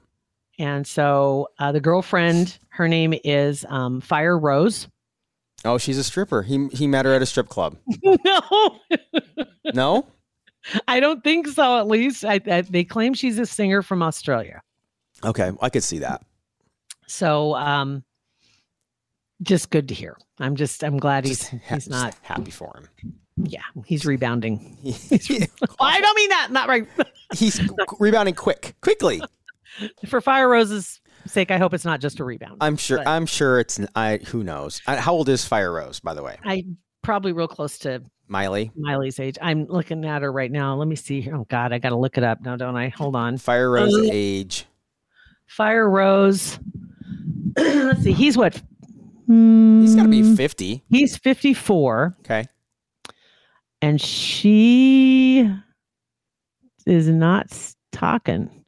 And 0.59 0.87
so 0.87 1.49
uh, 1.59 1.73
the 1.73 1.81
girlfriend, 1.81 2.59
her 2.71 2.89
name 2.89 3.15
is 3.25 3.65
um, 3.69 4.01
Fire 4.01 4.39
Rose. 4.39 4.89
oh, 5.65 5.79
she's 5.79 5.99
a 5.99 6.05
stripper. 6.05 6.43
He 6.43 6.69
he 6.73 6.87
met 6.87 7.05
her 7.05 7.13
at 7.15 7.23
a 7.23 7.27
strip 7.27 7.49
club. 7.49 7.77
no, 8.25 8.79
No. 9.75 10.07
I 10.89 11.01
don't 11.01 11.23
think 11.23 11.47
so. 11.49 11.79
At 11.79 11.87
least 11.89 12.25
I, 12.25 12.41
I, 12.47 12.63
they 12.63 12.85
claim 12.85 13.15
she's 13.15 13.39
a 13.39 13.47
singer 13.47 13.83
from 13.83 14.03
Australia. 14.03 14.63
Okay, 15.25 15.51
I 15.61 15.69
could 15.71 15.83
see 15.83 15.99
that. 15.99 16.23
So, 17.07 17.55
um, 17.55 18.03
just 19.43 19.71
good 19.71 19.89
to 19.89 19.95
hear. 19.95 20.17
I'm 20.39 20.57
just, 20.57 20.83
I'm 20.83 20.97
glad 20.99 21.25
he's, 21.27 21.49
ha- 21.49 21.59
he's 21.75 21.89
not, 21.89 22.17
happy 22.23 22.51
for 22.51 22.75
him. 22.77 23.15
yeah, 23.37 23.61
he's 23.85 24.07
rebounding. 24.07 24.59
He- 24.83 24.95
I 25.81 26.01
don't 26.01 26.17
mean 26.17 26.29
that, 26.31 26.49
not 26.51 26.69
right. 26.69 26.87
he's 27.35 27.61
rebounding 27.99 28.35
quick, 28.35 28.75
quickly. 28.81 29.21
For 30.07 30.21
Fire 30.21 30.49
Rose's 30.49 31.01
sake, 31.27 31.51
I 31.51 31.59
hope 31.59 31.75
it's 31.75 31.85
not 31.85 32.01
just 32.01 32.21
a 32.21 32.25
rebound. 32.25 32.59
I'm 32.61 32.77
sure. 32.77 32.99
But- 32.99 33.09
I'm 33.09 33.27
sure 33.27 33.59
it's. 33.61 33.81
I. 33.95 34.19
Who 34.29 34.45
knows? 34.45 34.81
I, 34.87 34.97
how 34.97 35.13
old 35.13 35.29
is 35.29 35.45
Fire 35.45 35.73
Rose, 35.73 35.99
by 36.01 36.15
the 36.15 36.23
way? 36.23 36.39
I 36.45 36.65
probably 37.03 37.33
real 37.33 37.49
close 37.49 37.79
to 37.81 38.03
Miley. 38.29 38.73
Miley's 38.77 39.21
age. 39.21 39.37
I'm 39.43 39.67
looking 39.67 40.05
at 40.05 40.23
her 40.23 40.33
right 40.33 40.51
now. 40.51 40.75
Let 40.77 40.89
me 40.89 40.97
see 40.97 41.21
here. 41.21 41.35
Oh 41.37 41.47
God, 41.49 41.73
I 41.73 41.79
got 41.79 41.91
to 41.91 41.97
look 41.97 42.17
it 42.19 42.25
up 42.25 42.41
now, 42.43 42.57
don't 42.57 42.77
I? 42.77 42.89
Hold 42.89 43.17
on. 43.17 43.37
Fire 43.39 43.71
Rose 43.71 43.95
Uh, 43.95 44.09
age. 44.11 44.67
Fire 45.47 45.89
Rose. 45.89 46.59
Let's 47.57 48.03
see. 48.03 48.13
He's 48.13 48.37
what? 48.37 48.55
He's 49.27 49.95
got 49.95 50.03
to 50.03 50.09
Hmm, 50.09 50.11
be 50.11 50.37
50. 50.37 50.83
He's 50.91 51.17
54. 51.17 52.17
Okay. 52.21 52.45
and 53.83 54.01
she 54.01 55.49
is 56.87 57.09
not 57.09 57.47
talking. 57.93 58.65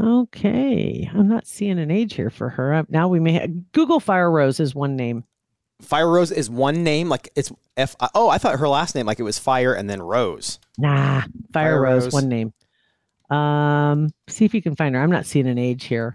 Okay, 0.00 1.10
I'm 1.12 1.28
not 1.28 1.46
seeing 1.46 1.78
an 1.78 1.90
age 1.90 2.14
here 2.14 2.30
for 2.30 2.48
her. 2.50 2.86
Now 2.88 3.08
we 3.08 3.18
may 3.20 3.32
have, 3.32 3.72
Google 3.72 3.98
Fire 4.00 4.30
Rose 4.30 4.60
is 4.60 4.74
one 4.74 4.94
name. 4.94 5.24
Fire 5.80 6.08
Rose 6.10 6.30
is 6.30 6.50
one 6.50 6.82
name. 6.82 7.08
Like 7.08 7.30
it's 7.36 7.52
F. 7.76 7.94
Oh, 8.14 8.28
I 8.28 8.38
thought 8.38 8.58
her 8.58 8.68
last 8.68 8.94
name 8.94 9.06
like 9.06 9.20
it 9.20 9.24
was 9.24 9.38
Fire 9.38 9.74
and 9.74 9.88
then 9.88 10.02
Rose. 10.02 10.58
Nah, 10.76 11.20
Fire, 11.22 11.30
Fire 11.52 11.80
Rose, 11.80 12.04
Rose. 12.04 12.12
one 12.12 12.28
name. 12.28 12.52
Um, 13.30 14.10
see 14.28 14.44
if 14.44 14.54
you 14.54 14.62
can 14.62 14.74
find 14.74 14.94
her. 14.94 15.00
I'm 15.00 15.10
not 15.10 15.26
seeing 15.26 15.46
an 15.46 15.58
age 15.58 15.84
here. 15.84 16.14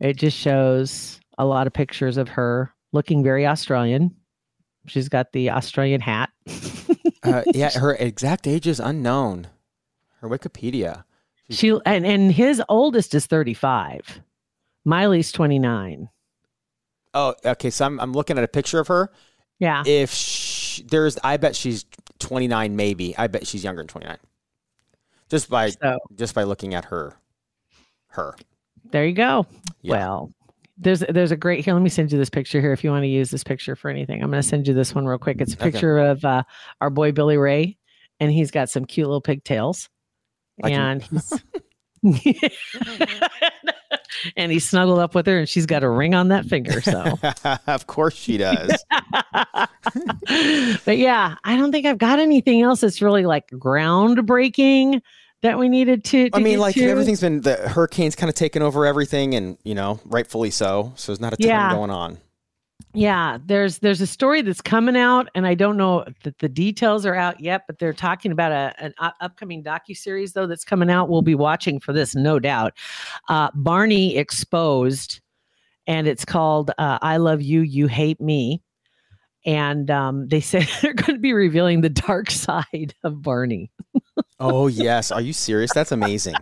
It 0.00 0.16
just 0.16 0.36
shows 0.36 1.20
a 1.38 1.44
lot 1.44 1.66
of 1.66 1.72
pictures 1.72 2.16
of 2.16 2.28
her 2.30 2.72
looking 2.92 3.22
very 3.22 3.46
Australian. 3.46 4.14
She's 4.86 5.08
got 5.08 5.32
the 5.32 5.50
Australian 5.50 6.00
hat. 6.00 6.30
Uh, 7.22 7.42
yeah, 7.54 7.76
her 7.76 7.92
exact 7.96 8.46
age 8.46 8.68
is 8.68 8.78
unknown. 8.78 9.48
Her 10.20 10.28
Wikipedia. 10.28 11.02
She 11.50 11.76
and 11.84 12.06
and 12.06 12.30
his 12.30 12.62
oldest 12.68 13.16
is 13.16 13.26
35. 13.26 14.20
Miley's 14.84 15.32
29. 15.32 16.08
Oh, 17.16 17.34
okay. 17.44 17.70
So 17.70 17.84
I'm 17.86 17.98
I'm 17.98 18.12
looking 18.12 18.36
at 18.38 18.44
a 18.44 18.48
picture 18.48 18.78
of 18.78 18.88
her. 18.88 19.10
Yeah. 19.58 19.82
If 19.86 20.12
she, 20.12 20.82
there's, 20.82 21.16
I 21.24 21.38
bet 21.38 21.56
she's 21.56 21.86
29. 22.18 22.76
Maybe 22.76 23.16
I 23.16 23.26
bet 23.26 23.46
she's 23.46 23.64
younger 23.64 23.80
than 23.80 23.88
29. 23.88 24.18
Just 25.30 25.48
by 25.48 25.70
So 25.70 25.98
just 26.14 26.34
by 26.34 26.42
looking 26.44 26.74
at 26.74 26.84
her. 26.86 27.14
Her. 28.08 28.34
there 28.92 29.06
you 29.06 29.14
go. 29.14 29.46
Yeah. 29.82 29.92
Well, 29.96 30.32
there's 30.78 31.00
there's 31.00 31.30
a 31.32 31.36
great 31.36 31.64
here. 31.64 31.72
Let 31.74 31.82
me 31.82 31.88
send 31.88 32.12
you 32.12 32.18
this 32.18 32.28
picture 32.30 32.60
here 32.60 32.72
if 32.72 32.84
you 32.84 32.90
want 32.90 33.02
to 33.04 33.08
use 33.08 33.30
this 33.30 33.42
picture 33.44 33.74
for 33.76 33.90
anything. 33.90 34.22
I'm 34.22 34.30
going 34.30 34.42
to 34.42 34.46
send 34.48 34.68
you 34.68 34.74
this 34.74 34.94
one 34.94 35.06
real 35.06 35.18
quick. 35.18 35.40
It's 35.40 35.54
a 35.54 35.56
Okay. 35.56 35.70
picture 35.70 35.98
of 35.98 36.22
uh, 36.24 36.42
our 36.82 36.90
boy 36.90 37.12
Billy 37.12 37.38
Ray, 37.38 37.78
and 38.20 38.30
he's 38.30 38.50
got 38.50 38.68
some 38.68 38.84
cute 38.84 39.06
little 39.06 39.20
pigtails, 39.22 39.88
I 40.62 40.70
can- 40.70 41.02
and 42.02 42.12
he's 42.22 42.50
and 44.36 44.50
he 44.52 44.58
snuggled 44.58 44.98
up 44.98 45.14
with 45.14 45.26
her, 45.26 45.38
and 45.38 45.48
she's 45.48 45.66
got 45.66 45.82
a 45.82 45.88
ring 45.88 46.14
on 46.14 46.28
that 46.28 46.46
finger. 46.46 46.80
So, 46.80 47.18
of 47.66 47.86
course 47.86 48.14
she 48.14 48.36
does. 48.38 48.84
but 50.84 50.98
yeah, 50.98 51.36
I 51.44 51.56
don't 51.56 51.72
think 51.72 51.86
I've 51.86 51.98
got 51.98 52.18
anything 52.18 52.62
else 52.62 52.80
that's 52.80 53.02
really 53.02 53.24
like 53.26 53.48
groundbreaking 53.50 55.00
that 55.42 55.58
we 55.58 55.68
needed 55.68 56.04
to. 56.04 56.30
to 56.30 56.36
I 56.36 56.40
mean, 56.40 56.58
like 56.58 56.74
to. 56.74 56.88
everything's 56.88 57.20
been 57.20 57.40
the 57.42 57.56
hurricanes 57.68 58.16
kind 58.16 58.28
of 58.28 58.34
taken 58.34 58.62
over 58.62 58.86
everything, 58.86 59.34
and 59.34 59.58
you 59.64 59.74
know, 59.74 60.00
rightfully 60.04 60.50
so. 60.50 60.92
So 60.96 61.12
there's 61.12 61.20
not 61.20 61.32
a 61.34 61.36
ton 61.36 61.48
Yeah. 61.48 61.72
going 61.72 61.90
on. 61.90 62.18
Yeah, 62.96 63.36
there's 63.44 63.80
there's 63.80 64.00
a 64.00 64.06
story 64.06 64.40
that's 64.40 64.62
coming 64.62 64.96
out, 64.96 65.28
and 65.34 65.46
I 65.46 65.52
don't 65.52 65.76
know 65.76 66.06
that 66.24 66.38
the 66.38 66.48
details 66.48 67.04
are 67.04 67.14
out 67.14 67.38
yet, 67.40 67.64
but 67.66 67.78
they're 67.78 67.92
talking 67.92 68.32
about 68.32 68.52
a 68.52 68.74
an 68.82 68.94
upcoming 69.20 69.62
docu 69.62 69.94
series 69.94 70.32
though 70.32 70.46
that's 70.46 70.64
coming 70.64 70.88
out. 70.88 71.10
We'll 71.10 71.20
be 71.20 71.34
watching 71.34 71.78
for 71.78 71.92
this, 71.92 72.14
no 72.14 72.38
doubt. 72.38 72.72
Uh, 73.28 73.50
Barney 73.54 74.16
exposed, 74.16 75.20
and 75.86 76.06
it's 76.06 76.24
called 76.24 76.70
uh, 76.78 76.98
"I 77.02 77.18
Love 77.18 77.42
You, 77.42 77.60
You 77.60 77.86
Hate 77.86 78.18
Me," 78.18 78.62
and 79.44 79.90
um, 79.90 80.28
they 80.28 80.40
say 80.40 80.66
they're 80.80 80.94
going 80.94 81.16
to 81.16 81.20
be 81.20 81.34
revealing 81.34 81.82
the 81.82 81.90
dark 81.90 82.30
side 82.30 82.94
of 83.04 83.20
Barney. 83.20 83.70
Oh 84.40 84.68
yes, 84.68 85.12
are 85.12 85.20
you 85.20 85.34
serious? 85.34 85.70
That's 85.74 85.92
amazing. 85.92 86.36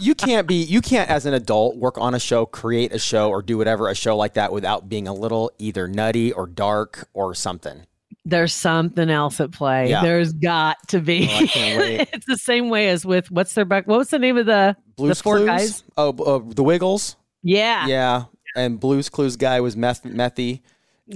You 0.00 0.14
can't 0.14 0.46
be 0.46 0.56
you 0.62 0.80
can't 0.82 1.08
as 1.10 1.24
an 1.26 1.34
adult 1.34 1.76
work 1.76 1.96
on 1.98 2.14
a 2.14 2.18
show 2.20 2.44
create 2.46 2.92
a 2.92 2.98
show 2.98 3.30
or 3.30 3.40
do 3.42 3.56
whatever 3.58 3.88
a 3.88 3.94
show 3.94 4.16
like 4.16 4.34
that 4.34 4.52
without 4.52 4.88
being 4.88 5.08
a 5.08 5.14
little 5.14 5.50
either 5.58 5.88
nutty 5.88 6.32
or 6.32 6.46
dark 6.46 7.08
or 7.14 7.34
something 7.34 7.86
There's 8.26 8.52
something 8.52 9.08
else 9.08 9.40
at 9.40 9.52
play. 9.52 9.88
Yeah. 9.88 10.02
There's 10.02 10.32
got 10.32 10.76
to 10.88 11.00
be. 11.00 11.28
Oh, 11.30 11.36
I 11.36 11.46
can't 11.46 11.78
wait. 11.80 12.08
it's 12.12 12.26
the 12.26 12.36
same 12.36 12.68
way 12.68 12.88
as 12.90 13.06
with 13.06 13.30
what's 13.30 13.54
their 13.54 13.64
back? 13.64 13.86
What's 13.86 14.10
the 14.10 14.18
name 14.18 14.36
of 14.36 14.46
the 14.46 14.76
blues 14.96 15.16
the 15.18 15.22
four 15.22 15.36
clues 15.38 15.46
guys? 15.48 15.84
oh 15.96 16.10
uh, 16.10 16.40
the 16.54 16.62
wiggles 16.64 17.16
Yeah. 17.42 17.86
yeah 17.86 18.24
and 18.54 18.78
Blue's 18.80 19.08
Clues 19.10 19.36
guy 19.36 19.60
was 19.60 19.76
meth 19.76 20.02
methy 20.04 20.60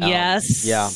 Um, 0.01 0.09
Yes. 0.09 0.65
yeah. 0.65 0.89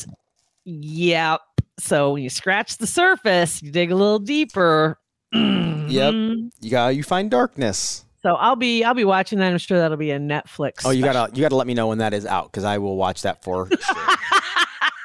Yep. 0.65 1.41
So 1.79 2.13
when 2.13 2.23
you 2.23 2.29
scratch 2.29 2.77
the 2.77 2.87
surface, 2.87 3.61
you 3.61 3.71
dig 3.71 3.91
a 3.91 3.95
little 3.95 4.19
deeper. 4.19 4.97
Mhm. 5.35 6.51
you 6.61 6.69
got 6.71 6.95
you 6.95 7.03
find 7.03 7.29
darkness 7.29 8.05
So 8.23 8.35
I'll 8.35 8.55
be 8.55 8.83
I'll 8.83 8.93
be 8.93 9.05
watching 9.05 9.39
that. 9.39 9.51
I'm 9.51 9.57
sure 9.57 9.77
that'll 9.77 9.97
be 9.97 10.11
a 10.11 10.19
Netflix. 10.19 10.81
oh 10.85 10.91
you 10.91 11.01
special. 11.03 11.13
gotta 11.13 11.35
you 11.35 11.41
gotta 11.41 11.55
let 11.55 11.67
me 11.67 11.73
know 11.73 11.87
when 11.87 11.99
that 11.99 12.13
is 12.13 12.25
out 12.25 12.51
because 12.51 12.63
i 12.63 12.77
will 12.77 12.95
watch 12.95 13.21
that 13.23 13.43
for 13.43 13.67
sure 13.81 14.15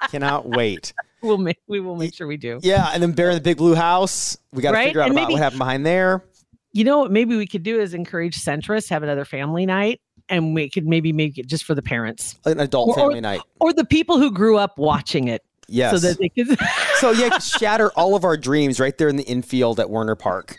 cannot 0.09 0.49
wait 0.49 0.93
we'll 1.23 1.39
make 1.39 1.59
we 1.69 1.81
will 1.81 1.97
make 1.97 2.15
sure 2.15 2.27
we 2.27 2.37
do. 2.39 2.59
Yeah, 2.63 2.91
and 2.95 3.03
then 3.03 3.13
Bear 3.13 3.29
in 3.31 3.35
the 3.35 3.41
Big 3.43 3.59
Blue 3.59 3.75
House. 3.75 4.39
We 4.53 4.63
got 4.63 4.71
to 4.71 4.77
Right? 4.79 4.87
figure 4.87 5.03
out 5.03 5.09
And 5.09 5.13
about 5.19 5.25
maybe- 5.29 5.35
what 5.35 5.43
happened 5.43 5.59
behind 5.59 5.85
there. 5.85 6.25
You 6.73 6.85
know 6.85 6.99
what? 7.01 7.11
Maybe 7.13 7.37
we 7.37 7.47
could 7.47 7.63
do 7.63 7.79
is 7.79 7.93
encourage 7.95 8.39
Centris 8.39 8.89
have 8.89 9.03
another 9.03 9.25
family 9.27 9.67
night, 9.67 10.01
and 10.31 10.55
we 10.55 10.71
could 10.71 10.87
maybe 10.87 11.13
make 11.13 11.37
it 11.37 11.47
just 11.47 11.65
for 11.65 11.75
the 11.75 11.83
parents 11.83 12.37
An 12.47 12.59
adult 12.59 12.89
Or- 12.89 12.93
or- 12.93 12.97
family 13.11 13.21
night. 13.21 13.43
or 13.61 13.73
the 13.75 13.85
people 13.85 14.19
who 14.19 14.31
grew 14.33 14.57
up 14.57 14.79
watching 14.79 15.29
it, 15.29 15.43
Yes. 15.71 15.93
so 15.93 16.09
that 16.09 16.19
they 16.19 16.29
could. 16.29 16.59
so 16.97 17.11
yeah, 17.13 17.39
shatter 17.39 17.91
all 17.93 18.15
of 18.15 18.25
our 18.25 18.37
dreams 18.37 18.81
right 18.81 18.97
there 18.99 19.09
in 19.09 19.17
the 19.17 19.25
infield 19.25 19.81
at 19.81 19.89
Werner 19.91 20.17
Park. 20.17 20.59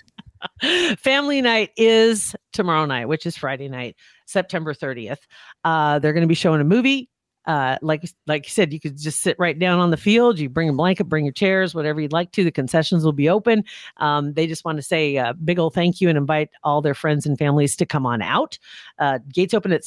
Family 0.98 1.42
night 1.42 1.70
is 1.78 2.36
tomorrow 2.54 2.86
night, 2.86 3.08
which 3.08 3.26
is 3.26 3.38
Friday 3.38 3.70
night, 3.70 3.96
September 4.26 4.74
30th. 4.74 5.20
Uh, 5.64 6.00
they're 6.00 6.14
going 6.14 6.24
to 6.24 6.28
be 6.28 6.34
showing 6.34 6.62
a 6.62 6.66
movie. 6.66 7.10
Uh, 7.48 7.76
like 7.82 8.04
like 8.28 8.46
you 8.46 8.52
said, 8.52 8.72
you 8.72 8.80
could 8.80 8.98
just 9.00 9.22
sit 9.22 9.36
right 9.40 9.58
down 9.58 9.80
on 9.80 9.90
the 9.90 9.98
field. 9.98 10.38
You 10.38 10.48
bring 10.48 10.70
a 10.70 10.74
blanket, 10.74 11.06
bring 11.06 11.26
your 11.26 11.34
chairs, 11.34 11.74
whatever 11.74 12.00
you'd 12.00 12.14
like 12.14 12.32
to. 12.34 12.44
The 12.44 12.52
concessions 12.52 13.04
will 13.04 13.14
be 13.14 13.30
open. 13.30 13.64
Um, 13.98 14.34
they 14.34 14.46
just 14.46 14.64
want 14.64 14.78
to 14.78 14.84
say 14.84 15.16
a 15.16 15.34
big 15.34 15.58
old 15.58 15.74
thank 15.74 16.02
you 16.02 16.10
and 16.10 16.18
invite 16.18 16.50
all 16.64 16.82
their 16.82 16.94
friends 16.94 17.26
and 17.26 17.38
families 17.38 17.76
to 17.78 17.86
come 17.86 18.06
on 18.06 18.22
out. 18.22 18.60
Uh, 19.00 19.20
gates 19.34 19.56
open 19.56 19.72
at 19.72 19.84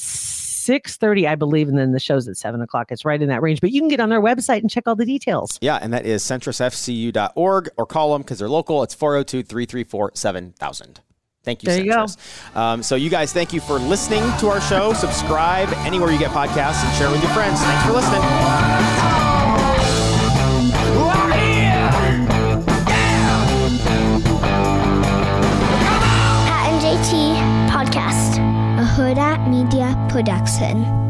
six 0.65 0.97
thirty, 0.97 1.27
I 1.27 1.35
believe, 1.35 1.69
and 1.69 1.77
then 1.77 1.91
the 1.91 1.99
show's 1.99 2.27
at 2.27 2.37
seven 2.37 2.61
o'clock. 2.61 2.91
It's 2.91 3.05
right 3.05 3.21
in 3.21 3.29
that 3.29 3.41
range. 3.41 3.61
But 3.61 3.71
you 3.71 3.81
can 3.81 3.87
get 3.87 3.99
on 3.99 4.09
their 4.09 4.21
website 4.21 4.59
and 4.59 4.69
check 4.69 4.87
all 4.87 4.95
the 4.95 5.05
details. 5.05 5.57
Yeah, 5.61 5.77
and 5.81 5.93
that 5.93 6.05
is 6.05 6.23
centrisfcu.org 6.23 7.69
or 7.77 7.85
call 7.85 8.13
them 8.13 8.21
because 8.21 8.39
they're 8.39 8.49
local. 8.49 8.83
It's 8.83 8.93
402 8.93 9.43
334 9.43 10.11
7000. 10.13 11.01
Thank 11.43 11.61
you, 11.61 11.67
There 11.67 11.83
you 11.83 11.91
go. 11.91 12.07
Um, 12.59 12.81
so, 12.81 12.95
you 12.95 13.11
guys, 13.11 13.31
thank 13.31 13.53
you 13.53 13.61
for 13.61 13.77
listening 13.77 14.23
to 14.39 14.49
our 14.49 14.59
show. 14.59 14.93
Subscribe 14.93 15.69
anywhere 15.85 16.11
you 16.11 16.17
get 16.17 16.31
podcasts 16.31 16.83
and 16.83 16.97
share 16.97 17.11
with 17.11 17.21
your 17.21 17.31
friends. 17.33 17.61
Thanks 17.61 17.85
for 17.85 17.93
listening. 17.93 18.64
Production. 30.15 31.04